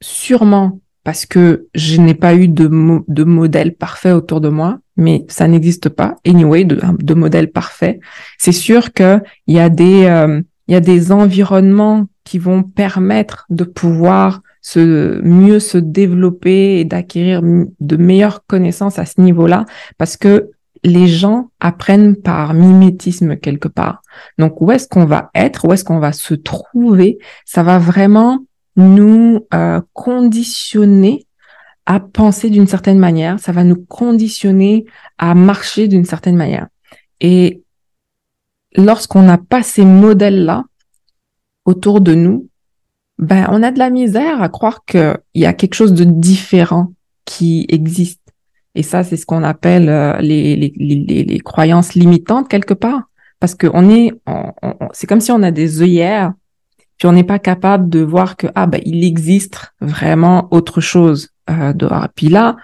sûrement 0.00 0.80
parce 1.04 1.26
que 1.26 1.66
je 1.74 2.00
n'ai 2.00 2.14
pas 2.14 2.34
eu 2.34 2.46
de, 2.46 2.70
de 3.08 3.24
modèle 3.24 3.74
parfait 3.74 4.12
autour 4.12 4.40
de 4.40 4.48
moi, 4.48 4.78
mais 4.96 5.24
ça 5.28 5.48
n'existe 5.48 5.88
pas. 5.88 6.16
Anyway, 6.24 6.64
de, 6.64 6.80
de 7.00 7.14
modèle 7.14 7.50
parfait. 7.50 7.98
C'est 8.38 8.52
sûr 8.52 8.92
que 8.92 9.18
il 9.48 9.56
y 9.56 9.58
a 9.58 9.68
des, 9.68 10.04
euh, 10.04 10.40
il 10.68 10.72
y 10.74 10.76
a 10.76 10.80
des 10.80 11.10
environnements 11.10 12.06
qui 12.24 12.38
vont 12.38 12.62
permettre 12.62 13.46
de 13.50 13.64
pouvoir 13.64 14.42
se 14.60 15.20
mieux 15.22 15.58
se 15.58 15.76
développer 15.76 16.78
et 16.78 16.84
d'acquérir 16.84 17.42
de 17.42 17.96
meilleures 17.96 18.46
connaissances 18.46 19.00
à 19.00 19.06
ce 19.06 19.20
niveau-là, 19.20 19.64
parce 19.98 20.16
que 20.16 20.50
les 20.84 21.06
gens 21.06 21.50
apprennent 21.60 22.16
par 22.16 22.54
mimétisme 22.54 23.36
quelque 23.36 23.68
part. 23.68 24.02
Donc, 24.38 24.60
où 24.60 24.72
est-ce 24.72 24.88
qu'on 24.88 25.04
va 25.04 25.30
être, 25.34 25.64
où 25.64 25.72
est-ce 25.72 25.84
qu'on 25.84 26.00
va 26.00 26.12
se 26.12 26.34
trouver, 26.34 27.18
ça 27.44 27.62
va 27.62 27.78
vraiment 27.78 28.40
nous 28.76 29.46
euh, 29.54 29.80
conditionner 29.92 31.26
à 31.86 32.00
penser 32.00 32.50
d'une 32.50 32.66
certaine 32.66 32.98
manière, 32.98 33.40
ça 33.40 33.52
va 33.52 33.64
nous 33.64 33.84
conditionner 33.84 34.86
à 35.18 35.34
marcher 35.34 35.88
d'une 35.88 36.04
certaine 36.04 36.36
manière. 36.36 36.68
Et 37.20 37.62
lorsqu'on 38.76 39.22
n'a 39.22 39.38
pas 39.38 39.62
ces 39.62 39.84
modèles-là 39.84 40.64
autour 41.64 42.00
de 42.00 42.14
nous, 42.14 42.48
ben 43.18 43.46
on 43.50 43.62
a 43.62 43.70
de 43.70 43.78
la 43.78 43.90
misère 43.90 44.42
à 44.42 44.48
croire 44.48 44.84
qu'il 44.84 45.18
y 45.34 45.44
a 45.44 45.52
quelque 45.52 45.74
chose 45.74 45.92
de 45.92 46.04
différent 46.04 46.92
qui 47.24 47.66
existe. 47.68 48.21
Et 48.74 48.82
ça, 48.82 49.04
c'est 49.04 49.16
ce 49.16 49.26
qu'on 49.26 49.42
appelle 49.42 49.88
euh, 49.88 50.18
les, 50.18 50.56
les, 50.56 50.72
les, 50.76 51.24
les, 51.24 51.40
croyances 51.40 51.94
limitantes 51.94 52.48
quelque 52.48 52.74
part. 52.74 53.02
Parce 53.38 53.54
que 53.54 53.66
on 53.74 53.90
est, 53.90 54.12
c'est 54.92 55.06
comme 55.06 55.20
si 55.20 55.32
on 55.32 55.42
a 55.42 55.50
des 55.50 55.82
œillères, 55.82 56.32
puis 56.96 57.08
on 57.08 57.12
n'est 57.12 57.24
pas 57.24 57.40
capable 57.40 57.88
de 57.88 57.98
voir 57.98 58.36
que 58.36 58.46
ah 58.54 58.66
ben 58.66 58.80
il 58.84 59.04
existe 59.04 59.74
vraiment 59.80 60.46
autre 60.52 60.80
chose 60.80 61.30
euh, 61.50 61.72
dehors. 61.72 62.06
Puis 62.14 62.28
là, 62.28 62.56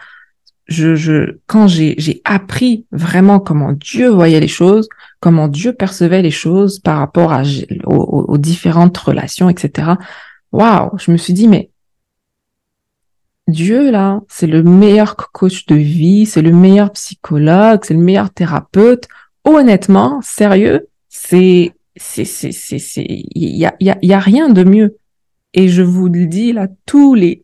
je, 0.69 0.95
je 0.95 1.38
quand 1.49 1.67
j'ai 1.67 1.97
j'ai 1.99 2.21
appris 2.25 2.87
vraiment 2.93 3.41
comment 3.41 3.73
Dieu 3.73 4.09
voyait 4.09 4.38
les 4.38 4.47
choses, 4.47 4.88
comment 5.19 5.49
Dieu 5.49 5.73
percevait 5.73 6.23
les 6.23 6.31
choses 6.31 6.79
par 6.79 6.99
rapport 6.99 7.33
à 7.33 7.43
aux, 7.85 8.27
aux 8.29 8.38
différentes 8.38 8.97
relations, 8.97 9.49
etc. 9.49 9.95
Waouh, 10.53 10.97
je 10.99 11.11
me 11.11 11.17
suis 11.17 11.33
dit 11.33 11.49
mais 11.49 11.71
Dieu, 13.49 13.90
là, 13.90 14.21
c'est 14.28 14.47
le 14.47 14.62
meilleur 14.62 15.17
coach 15.17 15.64
de 15.67 15.75
vie, 15.75 16.26
c'est 16.26 16.43
le 16.43 16.52
meilleur 16.52 16.93
psychologue, 16.93 17.81
c'est 17.83 17.95
le 17.95 18.00
meilleur 18.00 18.31
thérapeute. 18.31 19.09
Honnêtement, 19.45 20.21
sérieux, 20.23 20.88
c'est, 21.09 21.73
c'est, 21.97 22.26
c'est, 22.26 22.52
c'est, 22.52 23.07
il 23.09 23.57
y 23.57 23.64
a, 23.64 23.75
y, 23.81 23.88
a, 23.88 23.99
y 24.02 24.12
a 24.12 24.19
rien 24.19 24.50
de 24.50 24.64
mieux. 24.64 24.99
Et 25.55 25.69
je 25.69 25.81
vous 25.81 26.09
le 26.09 26.26
dis, 26.26 26.52
là, 26.52 26.69
tous 26.85 27.14
les, 27.14 27.43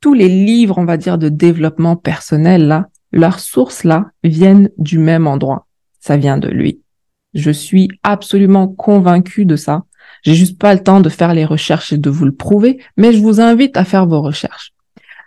tous 0.00 0.14
les 0.14 0.28
livres, 0.28 0.78
on 0.78 0.84
va 0.84 0.96
dire, 0.96 1.16
de 1.16 1.28
développement 1.28 1.94
personnel, 1.94 2.66
là, 2.66 2.88
leurs 3.12 3.38
sources, 3.38 3.84
là, 3.84 4.06
viennent 4.24 4.70
du 4.78 4.98
même 4.98 5.28
endroit. 5.28 5.68
Ça 6.00 6.16
vient 6.16 6.38
de 6.38 6.48
lui. 6.48 6.80
Je 7.34 7.52
suis 7.52 7.88
absolument 8.02 8.66
convaincue 8.66 9.44
de 9.44 9.54
ça. 9.54 9.84
J'ai 10.22 10.34
juste 10.34 10.58
pas 10.58 10.74
le 10.74 10.82
temps 10.82 11.00
de 11.00 11.08
faire 11.08 11.34
les 11.34 11.44
recherches 11.44 11.92
et 11.92 11.98
de 11.98 12.10
vous 12.10 12.24
le 12.24 12.34
prouver, 12.34 12.82
mais 12.96 13.12
je 13.12 13.20
vous 13.20 13.40
invite 13.40 13.76
à 13.76 13.84
faire 13.84 14.06
vos 14.06 14.20
recherches. 14.20 14.72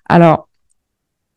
Alors, 0.06 0.50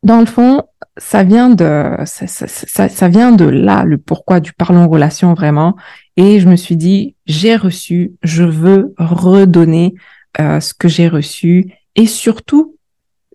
dans 0.03 0.19
le 0.19 0.25
fond, 0.25 0.63
ça 0.97 1.23
vient 1.23 1.49
de 1.49 1.95
ça, 2.05 3.07
vient 3.07 3.31
de 3.31 3.45
là 3.45 3.83
le 3.83 3.97
pourquoi 3.97 4.39
du 4.39 4.53
parlons 4.53 4.87
relation 4.87 5.33
vraiment. 5.33 5.75
Et 6.15 6.39
je 6.39 6.47
me 6.47 6.55
suis 6.55 6.77
dit, 6.77 7.15
j'ai 7.25 7.55
reçu, 7.55 8.13
je 8.23 8.43
veux 8.43 8.93
redonner 8.97 9.95
euh, 10.39 10.59
ce 10.59 10.73
que 10.73 10.87
j'ai 10.87 11.07
reçu 11.07 11.71
et 11.95 12.07
surtout, 12.07 12.77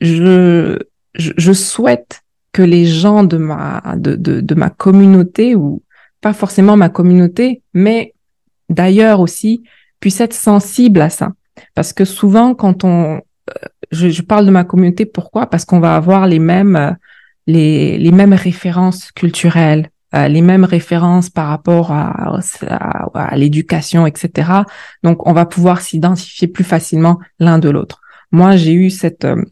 je, 0.00 0.78
je, 1.14 1.52
souhaite 1.52 2.22
que 2.52 2.62
les 2.62 2.86
gens 2.86 3.22
de 3.22 3.36
ma 3.36 3.82
de, 3.96 4.16
de, 4.16 4.40
de 4.40 4.54
ma 4.54 4.70
communauté 4.70 5.54
ou 5.54 5.82
pas 6.20 6.32
forcément 6.32 6.76
ma 6.76 6.88
communauté, 6.88 7.62
mais 7.74 8.14
d'ailleurs 8.68 9.20
aussi 9.20 9.62
puissent 10.00 10.20
être 10.20 10.34
sensibles 10.34 11.00
à 11.00 11.10
ça. 11.10 11.32
Parce 11.74 11.92
que 11.92 12.04
souvent, 12.04 12.54
quand 12.54 12.84
on, 12.84 13.20
je, 13.92 14.08
je, 14.08 14.22
parle 14.22 14.46
de 14.46 14.50
ma 14.50 14.64
communauté, 14.64 15.06
pourquoi? 15.06 15.46
Parce 15.46 15.64
qu'on 15.64 15.80
va 15.80 15.94
avoir 15.94 16.26
les 16.26 16.38
mêmes, 16.38 16.76
euh, 16.76 16.90
les, 17.46 17.98
les 17.98 18.12
mêmes 18.12 18.32
références 18.32 19.12
culturelles, 19.12 19.90
euh, 20.14 20.28
les 20.28 20.42
mêmes 20.42 20.64
références 20.64 21.30
par 21.30 21.48
rapport 21.48 21.92
à, 21.92 22.38
à, 23.14 23.36
l'éducation, 23.36 24.06
etc. 24.06 24.50
Donc, 25.02 25.26
on 25.26 25.32
va 25.32 25.46
pouvoir 25.46 25.80
s'identifier 25.80 26.48
plus 26.48 26.64
facilement 26.64 27.18
l'un 27.38 27.58
de 27.58 27.70
l'autre. 27.70 28.00
Moi, 28.30 28.56
j'ai 28.56 28.72
eu 28.72 28.90
cette, 28.90 29.24
euh, 29.24 29.42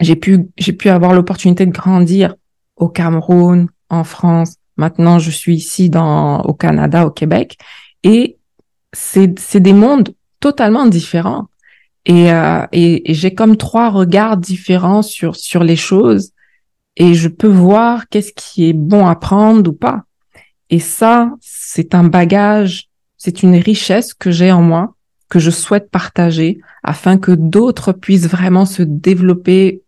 j'ai 0.00 0.16
pu, 0.16 0.46
j'ai 0.58 0.72
pu 0.72 0.88
avoir 0.88 1.14
l'opportunité 1.14 1.64
de 1.64 1.70
grandir 1.70 2.34
au 2.76 2.88
Cameroun, 2.88 3.68
en 3.88 4.04
France. 4.04 4.56
Maintenant, 4.76 5.18
je 5.18 5.30
suis 5.30 5.54
ici 5.54 5.88
dans, 5.88 6.42
au 6.42 6.52
Canada, 6.52 7.06
au 7.06 7.10
Québec, 7.10 7.56
et 8.02 8.38
c'est, 8.92 9.38
c'est 9.38 9.60
des 9.60 9.72
mondes 9.72 10.14
totalement 10.40 10.86
différents. 10.86 11.46
Et, 12.06 12.32
euh, 12.32 12.66
et, 12.72 13.10
et 13.10 13.14
j'ai 13.14 13.34
comme 13.34 13.56
trois 13.56 13.90
regards 13.90 14.36
différents 14.36 15.02
sur, 15.02 15.36
sur 15.36 15.64
les 15.64 15.76
choses 15.76 16.32
et 16.96 17.14
je 17.14 17.28
peux 17.28 17.48
voir 17.48 18.08
qu'est-ce 18.08 18.32
qui 18.34 18.68
est 18.68 18.74
bon 18.74 19.06
à 19.06 19.16
prendre 19.16 19.70
ou 19.70 19.72
pas. 19.72 20.04
Et 20.70 20.80
ça, 20.80 21.32
c'est 21.40 21.94
un 21.94 22.04
bagage, 22.04 22.88
c'est 23.16 23.42
une 23.42 23.56
richesse 23.56 24.14
que 24.14 24.30
j'ai 24.30 24.52
en 24.52 24.62
moi, 24.62 24.94
que 25.28 25.38
je 25.38 25.50
souhaite 25.50 25.90
partager 25.90 26.60
afin 26.82 27.18
que 27.18 27.32
d'autres 27.32 27.92
puissent 27.92 28.28
vraiment 28.28 28.66
se 28.66 28.82
développer 28.82 29.82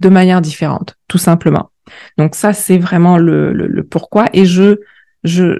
de 0.00 0.08
manière 0.08 0.40
différente, 0.40 0.96
tout 1.08 1.18
simplement. 1.18 1.70
Donc 2.18 2.34
ça, 2.34 2.52
c'est 2.52 2.78
vraiment 2.78 3.16
le, 3.16 3.52
le, 3.52 3.66
le 3.66 3.82
pourquoi. 3.82 4.26
Et 4.32 4.44
je, 4.44 4.76
je, 5.24 5.58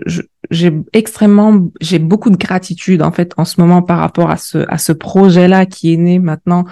j'ai 0.50 0.72
extrêmement, 0.92 1.68
j'ai 1.80 1.98
beaucoup 1.98 2.30
de 2.30 2.36
gratitude 2.36 3.02
en 3.02 3.12
fait 3.12 3.32
en 3.36 3.44
ce 3.44 3.60
moment 3.60 3.82
par 3.82 3.98
rapport 3.98 4.30
à 4.30 4.36
ce 4.36 4.58
à 4.68 4.78
ce 4.78 4.92
projet-là 4.92 5.66
qui 5.66 5.92
est 5.92 5.96
né 5.96 6.18
maintenant 6.18 6.64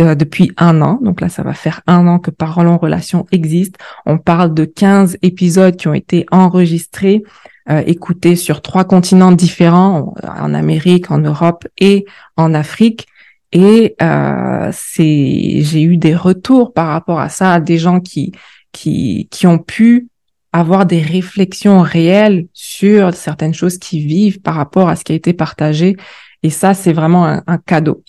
euh, 0.00 0.14
depuis 0.14 0.52
un 0.56 0.80
an. 0.80 1.00
Donc 1.02 1.20
là, 1.20 1.28
ça 1.28 1.42
va 1.42 1.54
faire 1.54 1.80
un 1.88 2.06
an 2.06 2.20
que 2.20 2.30
Parole 2.30 2.68
en 2.68 2.78
relation 2.78 3.26
existe. 3.32 3.78
On 4.06 4.18
parle 4.18 4.54
de 4.54 4.64
15 4.64 5.18
épisodes 5.22 5.74
qui 5.74 5.88
ont 5.88 5.94
été 5.94 6.24
enregistrés, 6.30 7.24
euh, 7.68 7.82
écoutés 7.84 8.36
sur 8.36 8.62
trois 8.62 8.84
continents 8.84 9.32
différents, 9.32 10.14
en 10.22 10.54
Amérique, 10.54 11.10
en 11.10 11.18
Europe 11.18 11.66
et 11.78 12.04
en 12.36 12.54
Afrique. 12.54 13.08
Et 13.50 13.96
euh, 14.00 14.70
c'est, 14.72 15.62
j'ai 15.62 15.82
eu 15.82 15.96
des 15.96 16.14
retours 16.14 16.72
par 16.72 16.88
rapport 16.88 17.18
à 17.18 17.28
ça, 17.28 17.58
des 17.58 17.78
gens 17.78 17.98
qui 17.98 18.32
qui 18.70 19.26
qui 19.32 19.48
ont 19.48 19.58
pu 19.58 20.08
avoir 20.52 20.86
des 20.86 21.00
réflexions 21.00 21.80
réelles 21.80 22.46
sur 22.52 23.14
certaines 23.14 23.54
choses 23.54 23.78
qui 23.78 24.04
vivent 24.04 24.40
par 24.40 24.54
rapport 24.54 24.88
à 24.88 24.96
ce 24.96 25.04
qui 25.04 25.12
a 25.12 25.14
été 25.14 25.32
partagé. 25.32 25.96
Et 26.42 26.50
ça, 26.50 26.74
c'est 26.74 26.92
vraiment 26.92 27.26
un, 27.26 27.58
cadeau. 27.58 28.04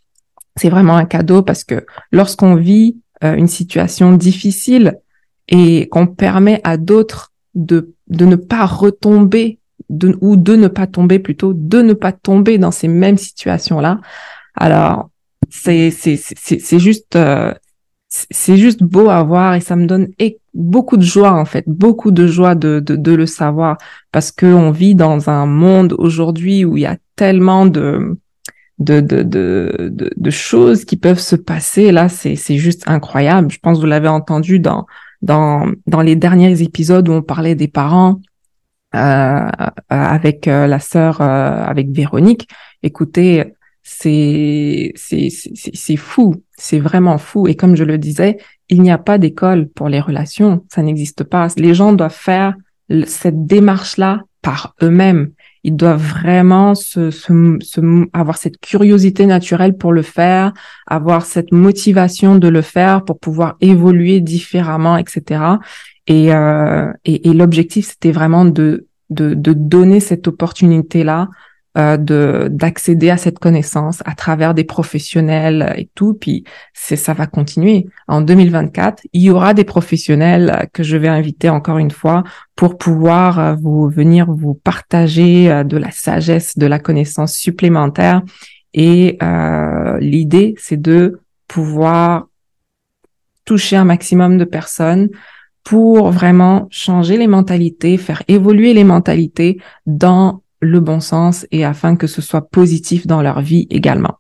C'est 0.56 0.70
vraiment 0.70 0.96
un 0.96 1.06
cadeau 1.06 1.42
parce 1.42 1.64
que 1.64 1.86
lorsqu'on 2.12 2.56
vit 2.56 2.98
euh, 3.24 3.36
une 3.36 3.48
situation 3.48 4.14
difficile 4.14 5.00
et 5.48 5.88
qu'on 5.90 6.08
permet 6.08 6.62
à 6.64 6.78
d'autres 6.78 7.34
de, 7.56 7.94
de 8.08 8.26
ne 8.26 8.36
pas 8.36 8.66
retomber 8.66 9.60
de, 9.90 10.18
ou 10.22 10.36
de 10.36 10.56
ne 10.56 10.68
pas 10.68 10.88
tomber 10.88 11.20
plutôt, 11.20 11.54
de 11.54 11.82
ne 11.82 11.94
pas 11.94 12.12
tomber 12.12 12.58
dans 12.58 12.72
ces 12.72 12.88
mêmes 12.88 13.18
situations-là, 13.18 14.00
alors 14.56 15.10
c'est 15.50 15.90
c'est 15.90 16.18
c'est 16.18 16.80
juste 16.80 17.16
euh, 17.16 17.54
c'est 18.10 18.58
juste 18.58 18.84
beau 18.84 19.10
à 19.10 19.24
voir 19.24 19.56
et 19.56 19.62
ça 19.62 19.76
me 19.76 19.86
donne 19.86 20.10
beaucoup 20.54 20.98
de 20.98 21.04
joie 21.04 21.34
en 21.34 21.46
fait, 21.46 21.64
beaucoup 21.68 22.12
de 22.12 22.28
joie 22.28 22.56
de, 22.56 22.80
de, 22.80 22.96
de 22.96 23.12
le 23.12 23.26
savoir 23.26 23.78
parce 24.12 24.32
que 24.32 24.46
on 24.46 24.72
vit 24.72 24.96
dans 24.96 25.30
un 25.30 25.46
monde 25.46 25.94
aujourd'hui 25.98 26.66
où 26.66 26.78
il 26.78 26.84
y 26.84 26.86
a 26.86 26.98
tellement 27.16 27.66
de 27.66 28.18
de, 28.80 29.02
de, 29.02 29.24
de, 29.24 29.90
de, 30.16 30.30
choses 30.30 30.86
qui 30.86 30.96
peuvent 30.96 31.20
se 31.20 31.36
passer. 31.36 31.92
Là, 31.92 32.08
c'est, 32.08 32.38
c'est 32.38 32.58
juste 32.58 32.84
incroyable. 32.88 33.52
Je 33.52 33.60
pense 33.60 33.78
que 33.78 33.82
vous 33.82 33.88
l'avez 33.90 34.08
entendu 34.08 34.60
dans, 34.60 34.86
dans, 35.22 35.70
dans 35.86 36.02
les 36.02 36.16
derniers 36.16 36.62
épisodes 36.62 37.08
où 37.10 37.12
on 37.12 37.22
parlait 37.22 37.56
des 37.56 37.68
parents 37.68 38.22
euh, 38.96 39.48
avec 39.90 40.48
euh, 40.48 40.66
la 40.66 40.80
sœur, 40.80 41.22
euh, 41.22 41.64
avec 41.64 41.90
Véronique. 41.92 42.48
Écoutez, 42.82 43.54
c'est 43.84 44.94
c'est 44.96 45.96
fou, 45.96 46.36
c'est 46.58 46.80
vraiment 46.80 47.18
fou. 47.18 47.48
Et 47.48 47.56
comme 47.56 47.76
je 47.76 47.84
le 47.84 47.98
disais, 47.98 48.38
il 48.70 48.82
n'y 48.82 48.92
a 48.92 48.98
pas 48.98 49.18
d'école 49.18 49.68
pour 49.68 49.90
les 49.90 50.00
relations, 50.00 50.66
ça 50.72 50.82
n'existe 50.82 51.24
pas. 51.24 51.48
Les 51.58 51.74
gens 51.74 51.94
doivent 51.94 52.14
faire 52.14 52.56
cette 53.06 53.46
démarche-là 53.46 54.22
par 54.42 54.76
eux-mêmes. 54.82 55.32
Ils 55.64 55.76
doivent 55.76 56.02
vraiment 56.02 56.74
se, 56.74 57.12
se, 57.12 58.08
avoir 58.14 58.38
cette 58.38 58.60
curiosité 58.60 59.26
naturelle 59.26 59.76
pour 59.76 59.92
le 59.92 60.02
faire, 60.02 60.54
avoir 60.88 61.26
cette 61.26 61.52
motivation 61.52 62.38
de 62.38 62.48
le 62.48 62.62
faire 62.62 63.04
pour 63.04 63.20
pouvoir 63.20 63.58
évoluer 63.60 64.22
différemment, 64.22 64.98
etc. 64.98 65.44
Et, 66.08 66.34
euh, 66.34 66.92
et, 67.04 67.30
et 67.30 67.34
l'objectif, 67.34 67.90
c'était 67.90 68.12
vraiment 68.12 68.46
de 68.46 68.88
de, 69.10 69.34
de 69.34 69.54
donner 69.54 70.00
cette 70.00 70.28
opportunité-là 70.28 71.30
euh, 71.78 71.98
de 71.98 72.48
d'accéder 72.50 73.12
à 73.12 73.18
cette 73.18 73.38
connaissance 73.38 74.02
à 74.06 74.16
travers 74.16 74.56
des 74.56 74.64
professionnels 74.64 75.74
et 75.78 75.88
tout. 75.94 76.16
Puis 76.16 76.44
c'est 76.74 76.96
ça 76.96 77.14
va 77.14 77.28
continuer. 77.28 77.86
En 78.08 78.22
2024, 78.22 79.04
il 79.14 79.22
y 79.22 79.30
aura 79.30 79.54
des 79.54 79.64
professionnels 79.64 80.68
que 80.74 80.82
je 80.82 80.98
vais 80.98 81.08
inviter 81.08 81.48
encore 81.50 81.78
une 81.78 81.92
fois 81.92 82.24
pour 82.56 82.80
pouvoir 82.80 83.40
euh, 83.40 83.56
vous 83.56 83.88
venir 83.88 84.32
vous 84.32 84.56
partager 84.56 85.52
euh, 85.52 85.64
de 85.64 85.78
la 85.78 85.92
sagesse, 85.92 86.58
de 86.58 86.66
la 86.66 86.80
connaissance 86.80 87.36
supplémentaire. 87.36 88.24
Et 88.74 89.18
l'idée, 90.00 90.54
c'est 90.60 90.80
de 90.80 91.22
pouvoir 91.48 92.28
toucher 93.46 93.76
un 93.76 93.86
maximum 93.86 94.38
de 94.38 94.46
personnes 94.46 95.10
pour 95.64 96.12
vraiment 96.12 96.68
changer 96.72 97.18
les 97.18 97.28
mentalités, 97.28 97.98
faire 97.98 98.24
évoluer 98.28 98.74
les 98.74 98.84
mentalités 98.84 99.60
dans 99.86 100.42
le 100.62 100.80
bon 100.80 101.00
sens 101.00 101.46
et 101.52 101.66
afin 101.66 101.96
que 101.96 102.08
ce 102.08 102.22
soit 102.22 102.50
positif 102.50 103.08
dans 103.08 103.22
leur 103.22 103.42
vie 103.42 103.68
également. 103.70 104.20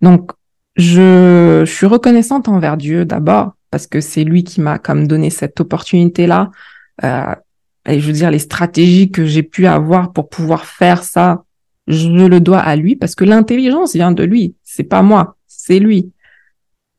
Donc, 0.00 0.32
je, 0.76 1.64
suis 1.66 1.86
reconnaissante 1.86 2.48
envers 2.48 2.76
Dieu 2.76 3.04
d'abord 3.04 3.52
parce 3.70 3.86
que 3.86 4.00
c'est 4.00 4.24
lui 4.24 4.44
qui 4.44 4.60
m'a 4.60 4.78
comme 4.78 5.06
donné 5.06 5.30
cette 5.30 5.60
opportunité-là. 5.60 6.50
Euh, 7.04 7.34
et 7.86 8.00
je 8.00 8.06
veux 8.06 8.12
dire, 8.12 8.30
les 8.30 8.38
stratégies 8.38 9.10
que 9.10 9.24
j'ai 9.24 9.42
pu 9.42 9.66
avoir 9.66 10.12
pour 10.12 10.28
pouvoir 10.28 10.66
faire 10.66 11.02
ça, 11.02 11.44
je 11.86 12.08
le 12.08 12.40
dois 12.40 12.60
à 12.60 12.76
lui 12.76 12.96
parce 12.96 13.14
que 13.14 13.24
l'intelligence 13.24 13.94
vient 13.94 14.12
de 14.12 14.22
lui. 14.22 14.54
C'est 14.62 14.84
pas 14.84 15.02
moi, 15.02 15.36
c'est 15.46 15.78
lui. 15.78 16.12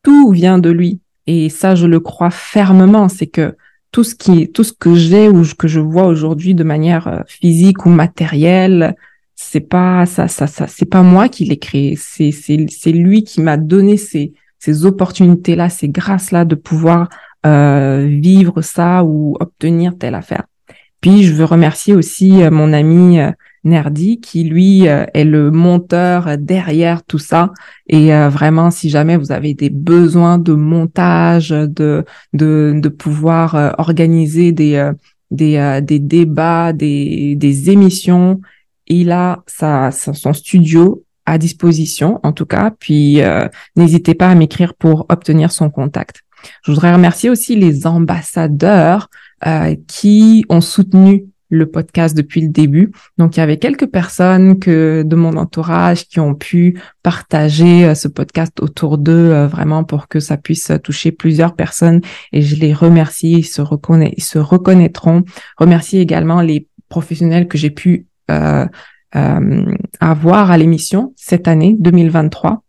Tout 0.01 0.31
vient 0.31 0.59
de 0.59 0.69
lui. 0.69 0.99
Et 1.25 1.49
ça, 1.49 1.75
je 1.75 1.87
le 1.87 1.99
crois 1.99 2.31
fermement. 2.31 3.07
C'est 3.07 3.27
que 3.27 3.55
tout 3.93 4.03
ce 4.03 4.15
qui, 4.15 4.51
tout 4.51 4.63
ce 4.63 4.73
que 4.73 4.95
j'ai 4.95 5.29
ou 5.29 5.43
que 5.57 5.67
je 5.69 5.79
vois 5.79 6.07
aujourd'hui 6.07 6.55
de 6.55 6.63
manière 6.63 7.07
euh, 7.07 7.19
physique 7.27 7.85
ou 7.85 7.89
matérielle, 7.89 8.95
c'est 9.35 9.61
pas 9.61 10.05
ça, 10.07 10.27
ça, 10.27 10.47
ça, 10.47 10.65
c'est 10.67 10.89
pas 10.89 11.03
moi 11.03 11.29
qui 11.29 11.45
l'ai 11.45 11.59
créé. 11.59 11.95
C'est, 11.95 12.31
c'est, 12.31 12.65
c'est 12.69 12.91
lui 12.91 13.23
qui 13.23 13.39
m'a 13.39 13.55
donné 13.55 13.97
ces, 13.97 14.33
ces 14.57 14.85
opportunités-là, 14.85 15.69
ces 15.69 15.89
grâces-là 15.89 16.43
de 16.43 16.55
pouvoir 16.55 17.07
euh, 17.45 18.07
vivre 18.09 18.63
ça 18.63 19.03
ou 19.03 19.37
obtenir 19.39 19.95
telle 19.95 20.15
affaire. 20.15 20.45
Puis 20.99 21.23
je 21.23 21.33
veux 21.33 21.45
remercier 21.45 21.93
aussi 21.93 22.41
euh, 22.41 22.49
mon 22.49 22.73
ami 22.73 23.19
Nerdy 23.63 24.19
qui 24.19 24.43
lui 24.43 24.87
euh, 24.87 25.05
est 25.13 25.23
le 25.23 25.51
monteur 25.51 26.37
derrière 26.37 27.03
tout 27.03 27.19
ça. 27.19 27.51
Et 27.87 28.13
euh, 28.13 28.29
vraiment 28.29 28.71
si 28.71 28.89
jamais 28.89 29.17
vous 29.17 29.31
avez 29.31 29.53
des 29.53 29.69
besoins 29.69 30.37
de 30.37 30.53
montage 30.53 31.49
de 31.49 32.05
de, 32.33 32.73
de 32.75 32.89
pouvoir 32.89 33.55
euh, 33.55 33.71
organiser 33.77 34.51
des 34.51 34.91
des, 35.31 35.81
des 35.83 35.99
débats 35.99 36.73
des 36.73 37.35
des 37.35 37.69
émissions 37.69 38.39
il 38.87 39.11
a 39.11 39.43
sa, 39.47 39.91
son 39.91 40.33
studio 40.33 41.03
à 41.25 41.37
disposition 41.37 42.19
en 42.23 42.33
tout 42.33 42.45
cas. 42.45 42.71
Puis 42.77 43.21
n'hésitez 43.75 44.13
pas 44.13 44.29
à 44.29 44.35
m'écrire 44.35 44.73
pour 44.75 45.05
obtenir 45.09 45.51
son 45.51 45.69
contact. 45.69 46.21
Je 46.63 46.71
voudrais 46.71 46.93
remercier 46.93 47.29
aussi 47.29 47.55
les 47.55 47.87
ambassadeurs 47.87 49.09
qui 49.87 50.45
ont 50.49 50.61
soutenu 50.61 51.25
le 51.53 51.67
podcast 51.67 52.17
depuis 52.17 52.41
le 52.41 52.49
début. 52.49 52.91
Donc, 53.17 53.37
il 53.37 53.39
y 53.39 53.43
avait 53.43 53.57
quelques 53.57 53.87
personnes 53.87 54.59
que 54.59 55.03
de 55.05 55.15
mon 55.15 55.37
entourage 55.37 56.07
qui 56.07 56.19
ont 56.19 56.33
pu 56.33 56.79
partager 57.03 57.85
euh, 57.85 57.95
ce 57.95 58.07
podcast 58.07 58.59
autour 58.59 58.97
d'eux 58.97 59.31
euh, 59.31 59.47
vraiment 59.47 59.83
pour 59.83 60.07
que 60.07 60.19
ça 60.19 60.37
puisse 60.37 60.71
toucher 60.83 61.11
plusieurs 61.11 61.55
personnes. 61.55 62.01
Et 62.31 62.41
je 62.41 62.55
les 62.55 62.73
remercie, 62.73 63.31
ils 63.31 63.45
se, 63.45 63.61
reconna 63.61 64.07
ils 64.15 64.23
se 64.23 64.39
reconnaîtront. 64.39 65.23
Remercie 65.57 65.99
également 65.99 66.41
les 66.41 66.67
professionnels 66.89 67.47
que 67.47 67.57
j'ai 67.57 67.71
pu 67.71 68.07
euh, 68.31 68.65
euh, 69.15 69.65
avoir 69.99 70.49
à 70.49 70.57
l'émission 70.57 71.13
cette 71.15 71.47
année 71.47 71.75
2023 71.79 72.62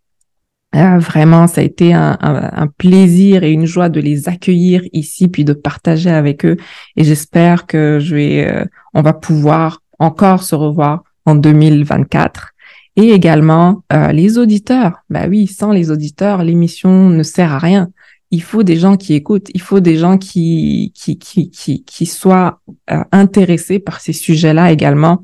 ah, 0.77 0.97
vraiment, 0.97 1.47
ça 1.47 1.61
a 1.61 1.63
été 1.63 1.93
un, 1.93 2.17
un, 2.19 2.67
plaisir 2.67 3.43
et 3.43 3.51
une 3.51 3.65
joie 3.65 3.87
de 3.87 4.01
les 4.01 4.27
accueillir 4.27 4.81
ici, 4.91 5.29
puis 5.29 5.45
de 5.45 5.53
partager 5.53 6.09
avec 6.09 6.43
eux. 6.43 6.57
Et 6.97 7.05
j'espère 7.05 7.65
que 7.65 7.99
je 8.01 8.15
vais, 8.15 8.51
euh, 8.51 8.65
on 8.93 9.01
va 9.01 9.13
pouvoir 9.13 9.81
encore 9.99 10.43
se 10.43 10.53
revoir 10.53 11.03
en 11.25 11.35
2024. 11.35 12.51
Et 12.97 13.11
également 13.11 13.83
euh, 13.93 14.11
les 14.11 14.37
auditeurs. 14.37 14.99
Bah 15.09 15.27
oui, 15.29 15.47
sans 15.47 15.71
les 15.71 15.91
auditeurs, 15.91 16.43
l'émission 16.43 17.09
ne 17.09 17.23
sert 17.23 17.53
à 17.53 17.59
rien. 17.59 17.89
Il 18.31 18.41
faut 18.41 18.63
des 18.63 18.75
gens 18.75 18.97
qui 18.97 19.13
écoutent. 19.13 19.49
Il 19.53 19.61
faut 19.61 19.79
des 19.79 19.97
gens 19.97 20.17
qui 20.17 20.91
qui 20.93 21.17
qui 21.17 21.51
qui, 21.51 21.83
qui 21.83 22.05
soient 22.05 22.59
euh, 22.91 23.03
intéressés 23.13 23.79
par 23.79 24.01
ces 24.01 24.13
sujets-là 24.13 24.73
également 24.73 25.23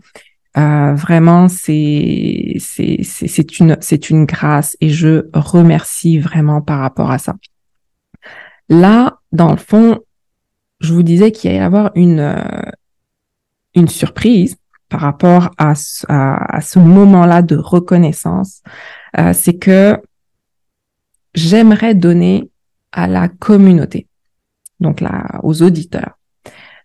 euh, 0.58 0.94
vraiment, 0.96 1.48
c'est 1.48 2.58
c'est 2.60 3.60
une 3.60 3.78
c'est 3.80 4.10
une 4.10 4.26
grâce 4.26 4.76
et 4.82 4.90
je 4.90 5.30
remercie 5.34 6.20
vraiment 6.20 6.62
par 6.62 6.80
rapport 6.80 7.12
à 7.12 7.18
ça. 7.18 7.36
Là, 8.68 9.20
dans 9.32 9.52
le 9.52 9.58
fond, 9.58 10.00
je 10.82 10.94
vous 10.94 11.04
disais 11.04 11.32
qu'il 11.32 11.52
y 11.52 11.54
allait 11.54 11.64
avoir 11.64 11.92
une 11.96 12.20
euh, 12.20 12.62
une 13.76 13.88
surprise 13.88 14.58
par 14.90 15.00
rapport 15.00 15.52
à 15.58 15.74
ce, 15.74 16.06
à, 16.10 16.60
ce 16.60 16.78
moment-là 16.80 17.42
de 17.42 17.56
reconnaissance. 17.56 18.62
Euh, 19.18 19.32
c'est 19.32 19.58
que 19.58 19.98
j'aimerais 21.34 21.96
donner 21.96 22.52
à 22.92 23.08
la 23.08 23.30
communauté, 23.30 24.08
donc 24.82 25.00
là 25.00 25.40
aux 25.44 25.62
auditeurs, 25.62 26.18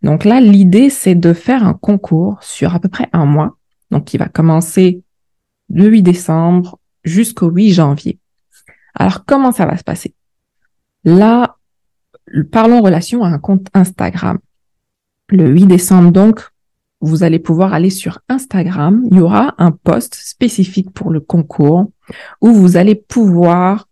donc 0.02 0.24
là, 0.24 0.40
l'idée, 0.40 0.90
c'est 0.90 1.14
de 1.14 1.32
faire 1.32 1.64
un 1.64 1.74
concours 1.74 2.38
sur 2.42 2.74
à 2.74 2.80
peu 2.80 2.88
près 2.88 3.08
un 3.12 3.26
mois, 3.26 3.56
donc 3.90 4.04
qui 4.04 4.18
va 4.18 4.28
commencer 4.28 5.02
le 5.68 5.86
8 5.86 6.02
décembre 6.02 6.78
jusqu'au 7.04 7.50
8 7.50 7.72
janvier. 7.72 8.18
Alors, 8.94 9.24
comment 9.24 9.52
ça 9.52 9.66
va 9.66 9.76
se 9.76 9.84
passer? 9.84 10.14
Là, 11.04 11.56
Parlons 12.50 12.82
Relation 12.82 13.22
a 13.22 13.28
un 13.28 13.38
compte 13.38 13.68
Instagram. 13.72 14.38
Le 15.28 15.48
8 15.48 15.66
décembre, 15.66 16.10
donc, 16.10 16.50
vous 17.00 17.22
allez 17.22 17.38
pouvoir 17.38 17.72
aller 17.72 17.90
sur 17.90 18.20
Instagram. 18.28 19.06
Il 19.10 19.18
y 19.18 19.20
aura 19.20 19.54
un 19.58 19.70
post 19.70 20.14
spécifique 20.14 20.90
pour 20.92 21.10
le 21.10 21.20
concours 21.20 21.90
où 22.40 22.52
vous 22.52 22.76
allez 22.76 22.94
pouvoir 22.94 23.88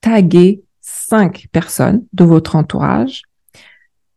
taguer 0.00 0.62
cinq 0.80 1.48
personnes 1.52 2.04
de 2.12 2.24
votre 2.24 2.56
entourage 2.56 3.22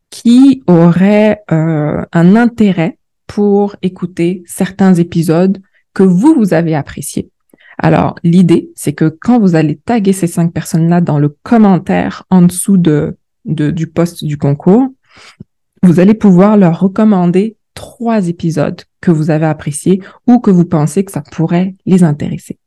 qui 0.09 0.63
aurait 0.67 1.41
euh, 1.51 2.03
un 2.11 2.35
intérêt 2.35 2.97
pour 3.27 3.75
écouter 3.81 4.43
certains 4.45 4.93
épisodes 4.93 5.59
que 5.93 6.03
vous, 6.03 6.33
vous 6.35 6.53
avez 6.53 6.75
appréciés. 6.75 7.29
Alors, 7.77 8.15
l'idée, 8.23 8.71
c'est 8.75 8.93
que 8.93 9.09
quand 9.09 9.39
vous 9.39 9.55
allez 9.55 9.75
taguer 9.75 10.13
ces 10.13 10.27
cinq 10.27 10.51
personnes-là 10.51 11.01
dans 11.01 11.19
le 11.19 11.35
commentaire 11.43 12.23
en 12.29 12.41
dessous 12.41 12.77
de, 12.77 13.17
de, 13.45 13.69
du 13.69 13.87
post 13.87 14.23
du 14.23 14.37
concours, 14.37 14.87
vous 15.83 15.99
allez 15.99 16.15
pouvoir 16.15 16.57
leur 16.57 16.79
recommander 16.79 17.55
trois 17.75 18.27
épisodes 18.27 18.81
que 19.01 19.11
vous 19.11 19.29
avez 19.29 19.45
appréciés 19.45 20.01
ou 20.25 20.39
que 20.39 20.49
vous 20.49 20.65
pensez 20.65 21.03
que 21.03 21.11
ça 21.11 21.21
pourrait 21.21 21.75
les 21.85 22.03
intéresser. 22.03 22.57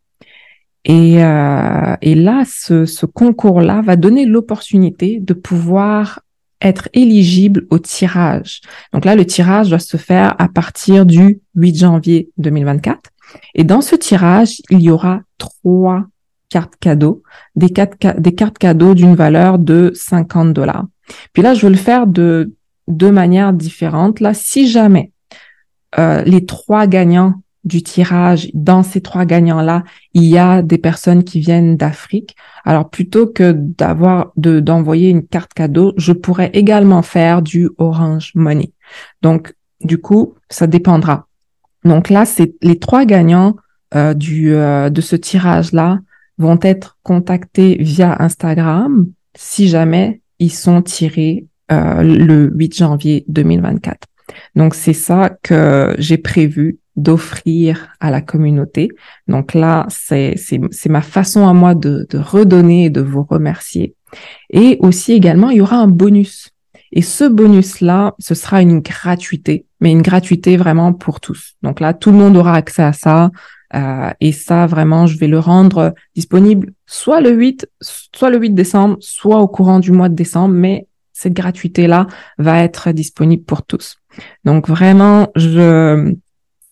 Et, 0.85 1.23
euh, 1.25 1.97
et 2.01 2.15
là, 2.15 2.45
ce, 2.47 2.85
ce 2.85 3.05
concours-là 3.05 3.83
va 3.83 3.97
donner 3.97 4.25
l'opportunité 4.27 5.19
de 5.21 5.35
pouvoir 5.35 6.21
être 6.61 6.89
éligible 6.93 7.67
au 7.71 7.79
tirage. 7.79 8.61
Donc 8.93 9.05
là, 9.05 9.15
le 9.15 9.25
tirage 9.25 9.71
doit 9.71 9.79
se 9.79 9.97
faire 9.97 10.35
à 10.39 10.49
partir 10.49 11.07
du 11.07 11.41
8 11.55 11.77
janvier 11.77 12.31
2024. 12.39 13.11
Et 13.55 13.65
dans 13.65 13.81
ce 13.81 13.97
tirage, 13.97 14.61
il 14.71 14.81
y 14.81 14.91
aura 14.91 15.23
trois 15.39 16.05
cartes 16.49 16.75
cadeaux, 16.81 17.23
des 17.55 17.71
cartes, 17.71 18.59
cadeaux 18.59 18.95
d'une 18.95 19.15
valeur 19.15 19.59
de 19.59 19.93
50 19.95 20.53
dollars. 20.53 20.87
Puis 21.33 21.43
là, 21.43 21.55
je 21.55 21.67
veux 21.67 21.73
le 21.73 21.79
faire 21.79 22.07
de 22.07 22.55
deux 22.89 23.13
manières 23.13 23.53
différentes. 23.53 24.21
Là, 24.21 24.35
si 24.35 24.69
jamais 24.69 25.13
euh, 25.99 26.23
les 26.25 26.45
trois 26.45 26.87
gagnants 26.87 27.35
du 27.65 27.83
tirage, 27.83 28.51
dans 28.55 28.83
ces 28.83 29.01
trois 29.01 29.25
gagnants-là, 29.25 29.85
il 30.15 30.25
y 30.25 30.39
a 30.39 30.63
des 30.63 30.79
personnes 30.79 31.25
qui 31.25 31.41
viennent 31.41 31.77
d'Afrique. 31.77 32.37
Alors 32.65 32.89
plutôt 32.89 33.27
que 33.27 33.53
d'avoir 33.53 34.33
de 34.37 34.61
d'envoyer 34.61 35.11
une 35.11 35.27
carte 35.27 35.53
cadeau, 35.53 35.93
je 35.97 36.13
pourrais 36.13 36.51
également 36.55 37.03
faire 37.03 37.43
du 37.43 37.69
Orange 37.79 38.33
Money. 38.35 38.73
Donc 39.23 39.55
du 39.83 39.99
coup, 39.99 40.35
ça 40.49 40.67
dépendra. 40.67 41.27
Donc 41.85 42.11
là, 42.11 42.25
c'est 42.25 42.55
les 42.63 42.79
trois 42.79 43.05
gagnants 43.05 43.57
euh, 43.95 44.15
du 44.15 44.55
euh, 44.55 44.91
de 44.91 45.01
ce 45.01 45.17
tirage-là 45.17 46.01
vont 46.39 46.59
être 46.63 46.99
contactés 47.03 47.77
via 47.81 48.23
Instagram 48.23 49.11
si 49.37 49.69
jamais 49.69 50.23
ils 50.39 50.53
sont 50.53 50.83
tirés 50.83 51.47
euh, 51.73 52.03
le 52.03 52.51
8 52.55 52.77
janvier 52.77 53.25
2024. 53.29 54.07
Donc 54.55 54.75
c'est 54.75 54.93
ça 54.93 55.31
que 55.43 55.95
j'ai 55.99 56.19
prévu 56.19 56.79
d'offrir 57.03 57.89
à 58.01 58.11
la 58.11 58.21
communauté. 58.21 58.89
Donc 59.29 59.55
là, 59.55 59.87
c'est 59.89 60.37
ma 60.89 61.03
façon 61.03 61.47
à 61.47 61.53
moi 61.53 61.75
de, 61.75 62.07
de 62.11 62.19
redonner 62.19 62.87
et 62.87 62.91
de 62.91 63.01
vous 63.01 63.23
remercier. 63.23 63.95
Et 64.51 64.77
aussi 64.81 65.13
également, 65.13 65.51
il 65.51 65.59
y 65.59 65.61
aura 65.61 65.77
un 65.77 65.87
bonus. 65.87 66.51
Et 66.93 67.03
ce 67.03 67.25
bonus-là, 67.25 68.15
ce 68.19 68.35
sera 68.35 68.63
une 68.63 68.81
gratuité, 68.81 69.65
mais 69.81 69.93
une 69.93 70.03
gratuité 70.03 70.57
vraiment 70.57 70.93
pour 70.93 71.21
tous. 71.21 71.55
Donc 71.63 71.81
là, 71.81 71.95
tout 71.95 72.11
le 72.11 72.19
monde 72.19 72.37
aura 72.37 72.55
accès 72.55 72.83
à 72.83 72.93
ça. 72.93 73.31
Euh, 73.75 74.11
et 74.21 74.33
ça, 74.33 74.67
vraiment, 74.67 75.07
je 75.07 75.17
vais 75.17 75.29
le 75.29 75.39
rendre 75.39 75.95
disponible 76.17 76.73
soit 76.87 77.21
le 77.21 77.31
8, 77.31 77.69
soit 77.81 78.31
le 78.31 78.39
8 78.39 78.51
décembre, 78.51 78.97
soit 78.99 79.39
au 79.39 79.47
courant 79.47 79.79
du 79.79 79.93
mois 79.93 80.09
de 80.09 80.17
décembre, 80.17 80.55
mais 80.55 80.89
cette 81.13 81.35
gratuité-là 81.35 82.09
va 82.39 82.65
être 82.65 82.91
disponible 82.91 83.45
pour 83.45 83.63
tous. 83.63 83.99
Donc 84.45 84.69
vraiment, 84.69 85.29
je, 85.37 86.15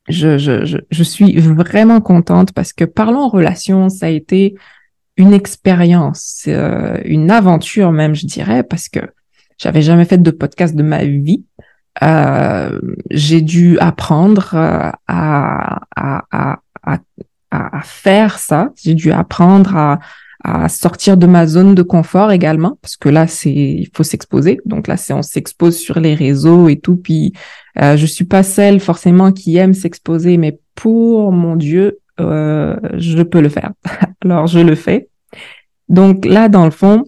je, 0.08 0.38
je, 0.38 0.78
je, 0.90 1.02
suis 1.02 1.38
vraiment 1.38 2.00
contente 2.00 2.52
parce 2.52 2.72
que 2.72 2.84
parlons 2.84 3.28
relation, 3.28 3.88
ça 3.88 4.06
a 4.06 4.08
été 4.08 4.54
une 5.16 5.34
expérience, 5.34 6.44
euh, 6.48 6.98
une 7.04 7.30
aventure 7.30 7.92
même, 7.92 8.14
je 8.14 8.26
dirais, 8.26 8.62
parce 8.62 8.88
que 8.88 9.00
j'avais 9.58 9.82
jamais 9.82 10.04
fait 10.04 10.18
de 10.18 10.30
podcast 10.30 10.74
de 10.74 10.82
ma 10.82 11.04
vie. 11.04 11.44
Euh, 12.02 12.78
j'ai 13.10 13.40
dû 13.40 13.78
apprendre 13.80 14.54
euh, 14.54 14.90
à, 15.08 15.80
à, 15.96 16.24
à, 16.30 16.58
à, 16.84 16.98
à 17.50 17.80
faire 17.82 18.38
ça. 18.38 18.70
J'ai 18.76 18.94
dû 18.94 19.10
apprendre 19.10 19.76
à, 19.76 19.98
à 20.44 20.68
sortir 20.68 21.16
de 21.16 21.26
ma 21.26 21.46
zone 21.46 21.74
de 21.74 21.82
confort 21.82 22.30
également 22.30 22.78
parce 22.80 22.96
que 22.96 23.08
là 23.08 23.26
c'est 23.26 23.50
il 23.50 23.90
faut 23.92 24.04
s'exposer 24.04 24.60
donc 24.66 24.86
là 24.86 24.96
c'est 24.96 25.12
on 25.12 25.22
s'expose 25.22 25.76
sur 25.76 25.98
les 25.98 26.14
réseaux 26.14 26.68
et 26.68 26.78
tout 26.78 26.96
puis 26.96 27.32
euh, 27.80 27.96
je 27.96 28.06
suis 28.06 28.24
pas 28.24 28.42
celle 28.42 28.80
forcément 28.80 29.32
qui 29.32 29.56
aime 29.56 29.74
s'exposer 29.74 30.36
mais 30.36 30.58
pour 30.74 31.32
mon 31.32 31.56
dieu 31.56 31.98
euh, 32.20 32.76
je 32.94 33.22
peux 33.22 33.40
le 33.40 33.48
faire. 33.48 33.72
Alors 34.24 34.46
je 34.46 34.58
le 34.58 34.74
fais. 34.74 35.08
Donc 35.88 36.24
là 36.24 36.48
dans 36.48 36.64
le 36.64 36.70
fond 36.70 37.04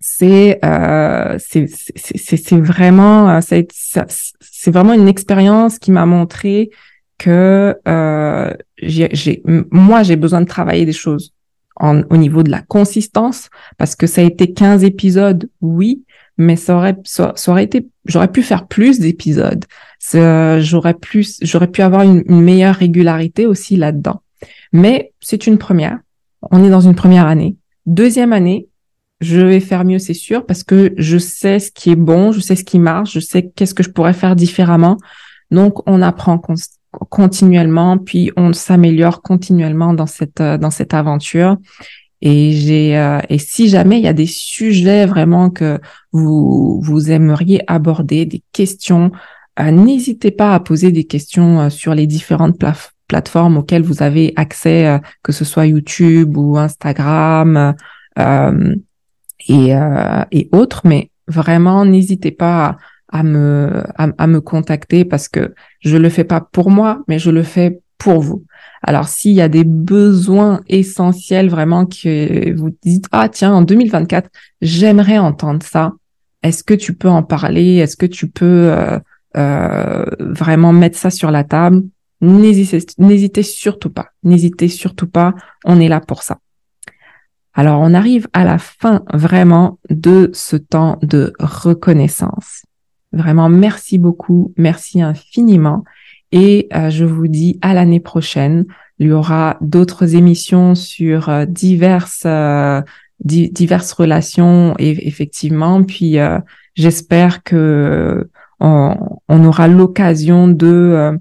c'est 0.00 0.58
euh, 0.64 1.38
c'est 1.38 2.60
vraiment 2.60 3.30
euh, 3.30 3.40
c'est 3.40 4.70
vraiment 4.70 4.92
une 4.92 5.08
expérience 5.08 5.78
qui 5.78 5.90
m'a 5.90 6.06
montré 6.06 6.70
que 7.18 7.76
euh, 7.88 8.54
j'ai 8.80 9.42
moi 9.44 10.04
j'ai 10.04 10.16
besoin 10.16 10.40
de 10.40 10.46
travailler 10.46 10.84
des 10.84 10.92
choses 10.92 11.32
au 11.80 12.16
niveau 12.16 12.42
de 12.42 12.50
la 12.50 12.60
consistance, 12.60 13.50
parce 13.76 13.94
que 13.94 14.06
ça 14.06 14.20
a 14.20 14.24
été 14.24 14.52
15 14.52 14.84
épisodes, 14.84 15.48
oui, 15.60 16.02
mais 16.38 16.54
ça 16.54 16.76
aurait, 16.76 16.96
ça, 17.04 17.34
aurait 17.48 17.64
été, 17.64 17.88
j'aurais 18.06 18.30
pu 18.30 18.42
faire 18.42 18.66
plus 18.68 19.00
d'épisodes. 19.00 19.64
J'aurais 20.12 20.94
plus, 20.94 21.38
j'aurais 21.42 21.66
pu 21.66 21.82
avoir 21.82 22.02
une, 22.02 22.22
meilleure 22.28 22.76
régularité 22.76 23.46
aussi 23.46 23.76
là-dedans. 23.76 24.22
Mais 24.72 25.12
c'est 25.20 25.48
une 25.48 25.58
première. 25.58 25.98
On 26.50 26.64
est 26.64 26.70
dans 26.70 26.80
une 26.80 26.94
première 26.94 27.26
année. 27.26 27.56
Deuxième 27.86 28.32
année, 28.32 28.68
je 29.20 29.40
vais 29.40 29.58
faire 29.58 29.84
mieux, 29.84 29.98
c'est 29.98 30.14
sûr, 30.14 30.46
parce 30.46 30.62
que 30.62 30.94
je 30.96 31.18
sais 31.18 31.58
ce 31.58 31.72
qui 31.72 31.90
est 31.90 31.96
bon, 31.96 32.30
je 32.30 32.38
sais 32.38 32.54
ce 32.54 32.62
qui 32.62 32.78
marche, 32.78 33.14
je 33.14 33.20
sais 33.20 33.50
qu'est-ce 33.56 33.74
que 33.74 33.82
je 33.82 33.90
pourrais 33.90 34.12
faire 34.12 34.36
différemment. 34.36 34.96
Donc, 35.50 35.82
on 35.88 36.02
apprend 36.02 36.40
continuellement, 37.08 37.98
puis 37.98 38.30
on 38.36 38.52
s'améliore 38.52 39.22
continuellement 39.22 39.92
dans 39.92 40.06
cette 40.06 40.40
euh, 40.40 40.56
dans 40.56 40.70
cette 40.70 40.94
aventure. 40.94 41.56
Et 42.20 42.52
j'ai 42.52 42.98
euh, 42.98 43.20
et 43.28 43.38
si 43.38 43.68
jamais 43.68 43.98
il 43.98 44.04
y 44.04 44.08
a 44.08 44.12
des 44.12 44.26
sujets 44.26 45.06
vraiment 45.06 45.50
que 45.50 45.80
vous 46.12 46.80
vous 46.82 47.10
aimeriez 47.10 47.62
aborder, 47.66 48.26
des 48.26 48.42
questions, 48.52 49.12
euh, 49.60 49.70
n'hésitez 49.70 50.30
pas 50.30 50.54
à 50.54 50.60
poser 50.60 50.90
des 50.90 51.04
questions 51.04 51.70
sur 51.70 51.94
les 51.94 52.06
différentes 52.06 52.58
plateformes 53.06 53.58
auxquelles 53.58 53.82
vous 53.82 54.02
avez 54.02 54.32
accès, 54.36 55.00
que 55.22 55.32
ce 55.32 55.44
soit 55.44 55.66
YouTube 55.66 56.36
ou 56.36 56.58
Instagram 56.58 57.74
et 59.48 59.72
et 60.30 60.48
autres. 60.52 60.82
Mais 60.84 61.10
vraiment, 61.28 61.84
n'hésitez 61.84 62.32
pas 62.32 62.66
à 62.66 62.78
à 63.08 63.22
me 63.22 63.82
à, 63.96 64.26
me 64.26 64.40
contacter 64.40 65.04
parce 65.04 65.28
que 65.28 65.54
je 65.80 65.96
le 65.96 66.08
fais 66.08 66.24
pas 66.24 66.40
pour 66.40 66.70
moi, 66.70 67.02
mais 67.08 67.18
je 67.18 67.30
le 67.30 67.42
fais 67.42 67.80
pour 67.96 68.20
vous. 68.20 68.44
Alors 68.82 69.08
s'il 69.08 69.32
y 69.32 69.40
a 69.40 69.48
des 69.48 69.64
besoins 69.64 70.60
essentiels 70.68 71.48
vraiment 71.48 71.86
que 71.86 72.54
vous 72.56 72.70
dites 72.82 73.06
ah 73.12 73.28
tiens 73.28 73.52
en 73.52 73.62
2024 73.62 74.30
j'aimerais 74.60 75.18
entendre 75.18 75.64
ça, 75.64 75.92
est-ce 76.42 76.62
que 76.62 76.74
tu 76.74 76.94
peux 76.94 77.08
en 77.08 77.22
parler? 77.22 77.76
Est-ce 77.76 77.96
que 77.96 78.06
tu 78.06 78.28
peux 78.28 78.70
euh, 78.72 78.98
euh, 79.36 80.04
vraiment 80.20 80.72
mettre 80.72 80.98
ça 80.98 81.10
sur 81.10 81.30
la 81.30 81.44
table? 81.44 81.82
N'hésitez 82.20 82.84
n'hésitez 82.98 83.42
surtout 83.42 83.90
pas, 83.90 84.08
n'hésitez 84.22 84.68
surtout 84.68 85.06
pas, 85.06 85.34
on 85.64 85.80
est 85.80 85.88
là 85.88 86.00
pour 86.00 86.22
ça. 86.22 86.38
Alors 87.54 87.80
on 87.80 87.94
arrive 87.94 88.28
à 88.32 88.44
la 88.44 88.58
fin 88.58 89.02
vraiment 89.12 89.78
de 89.90 90.30
ce 90.32 90.56
temps 90.56 90.98
de 91.02 91.32
reconnaissance. 91.40 92.64
Vraiment, 93.12 93.48
merci 93.48 93.98
beaucoup, 93.98 94.52
merci 94.56 95.00
infiniment. 95.00 95.84
Et 96.32 96.68
euh, 96.74 96.90
je 96.90 97.04
vous 97.04 97.28
dis 97.28 97.58
à 97.62 97.74
l'année 97.74 98.00
prochaine. 98.00 98.66
Il 98.98 99.08
y 99.08 99.12
aura 99.12 99.56
d'autres 99.60 100.14
émissions 100.14 100.74
sur 100.74 101.28
euh, 101.28 101.46
diverses 101.46 102.24
euh, 102.26 102.82
diverses 103.20 103.92
relations 103.92 104.74
et 104.78 105.08
effectivement. 105.08 105.82
Puis 105.82 106.18
j'espère 106.76 107.42
que 107.42 108.30
on, 108.60 108.94
aura 109.28 109.66
l'occasion 109.66 110.46
de, 110.46 111.18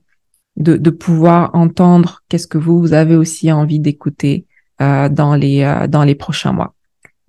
de, 0.57 0.77
de 0.77 0.89
pouvoir 0.91 1.55
entendre 1.55 2.21
qu'est-ce 2.29 2.45
que 2.45 2.59
vous 2.59 2.79
vous 2.79 2.93
avez 2.93 3.15
aussi 3.15 3.51
envie 3.51 3.79
d'écouter 3.79 4.45
dans 4.79 5.33
les 5.35 5.87
dans 5.89 6.03
les 6.03 6.13
prochains 6.13 6.51
mois. 6.51 6.75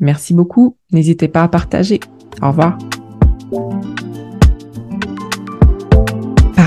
Merci 0.01 0.35
beaucoup. 0.35 0.77
N'hésitez 0.93 1.29
pas 1.29 1.45
à 1.45 1.49
partager. 1.49 2.01
Au 2.43 2.49
revoir. 2.49 2.77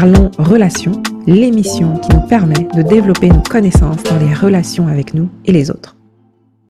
Parlons 0.02 0.32
Relations, 0.40 0.94
l'émission 1.28 1.96
qui 1.98 2.10
nous 2.16 2.22
permet 2.22 2.68
de 2.76 2.82
développer 2.82 3.30
nos 3.30 3.44
connaissances 3.44 4.02
dans 4.02 4.18
les 4.18 4.34
relations 4.34 4.88
avec 4.88 5.14
nous 5.14 5.30
et 5.46 5.52
les 5.52 5.70
autres. 5.70 5.96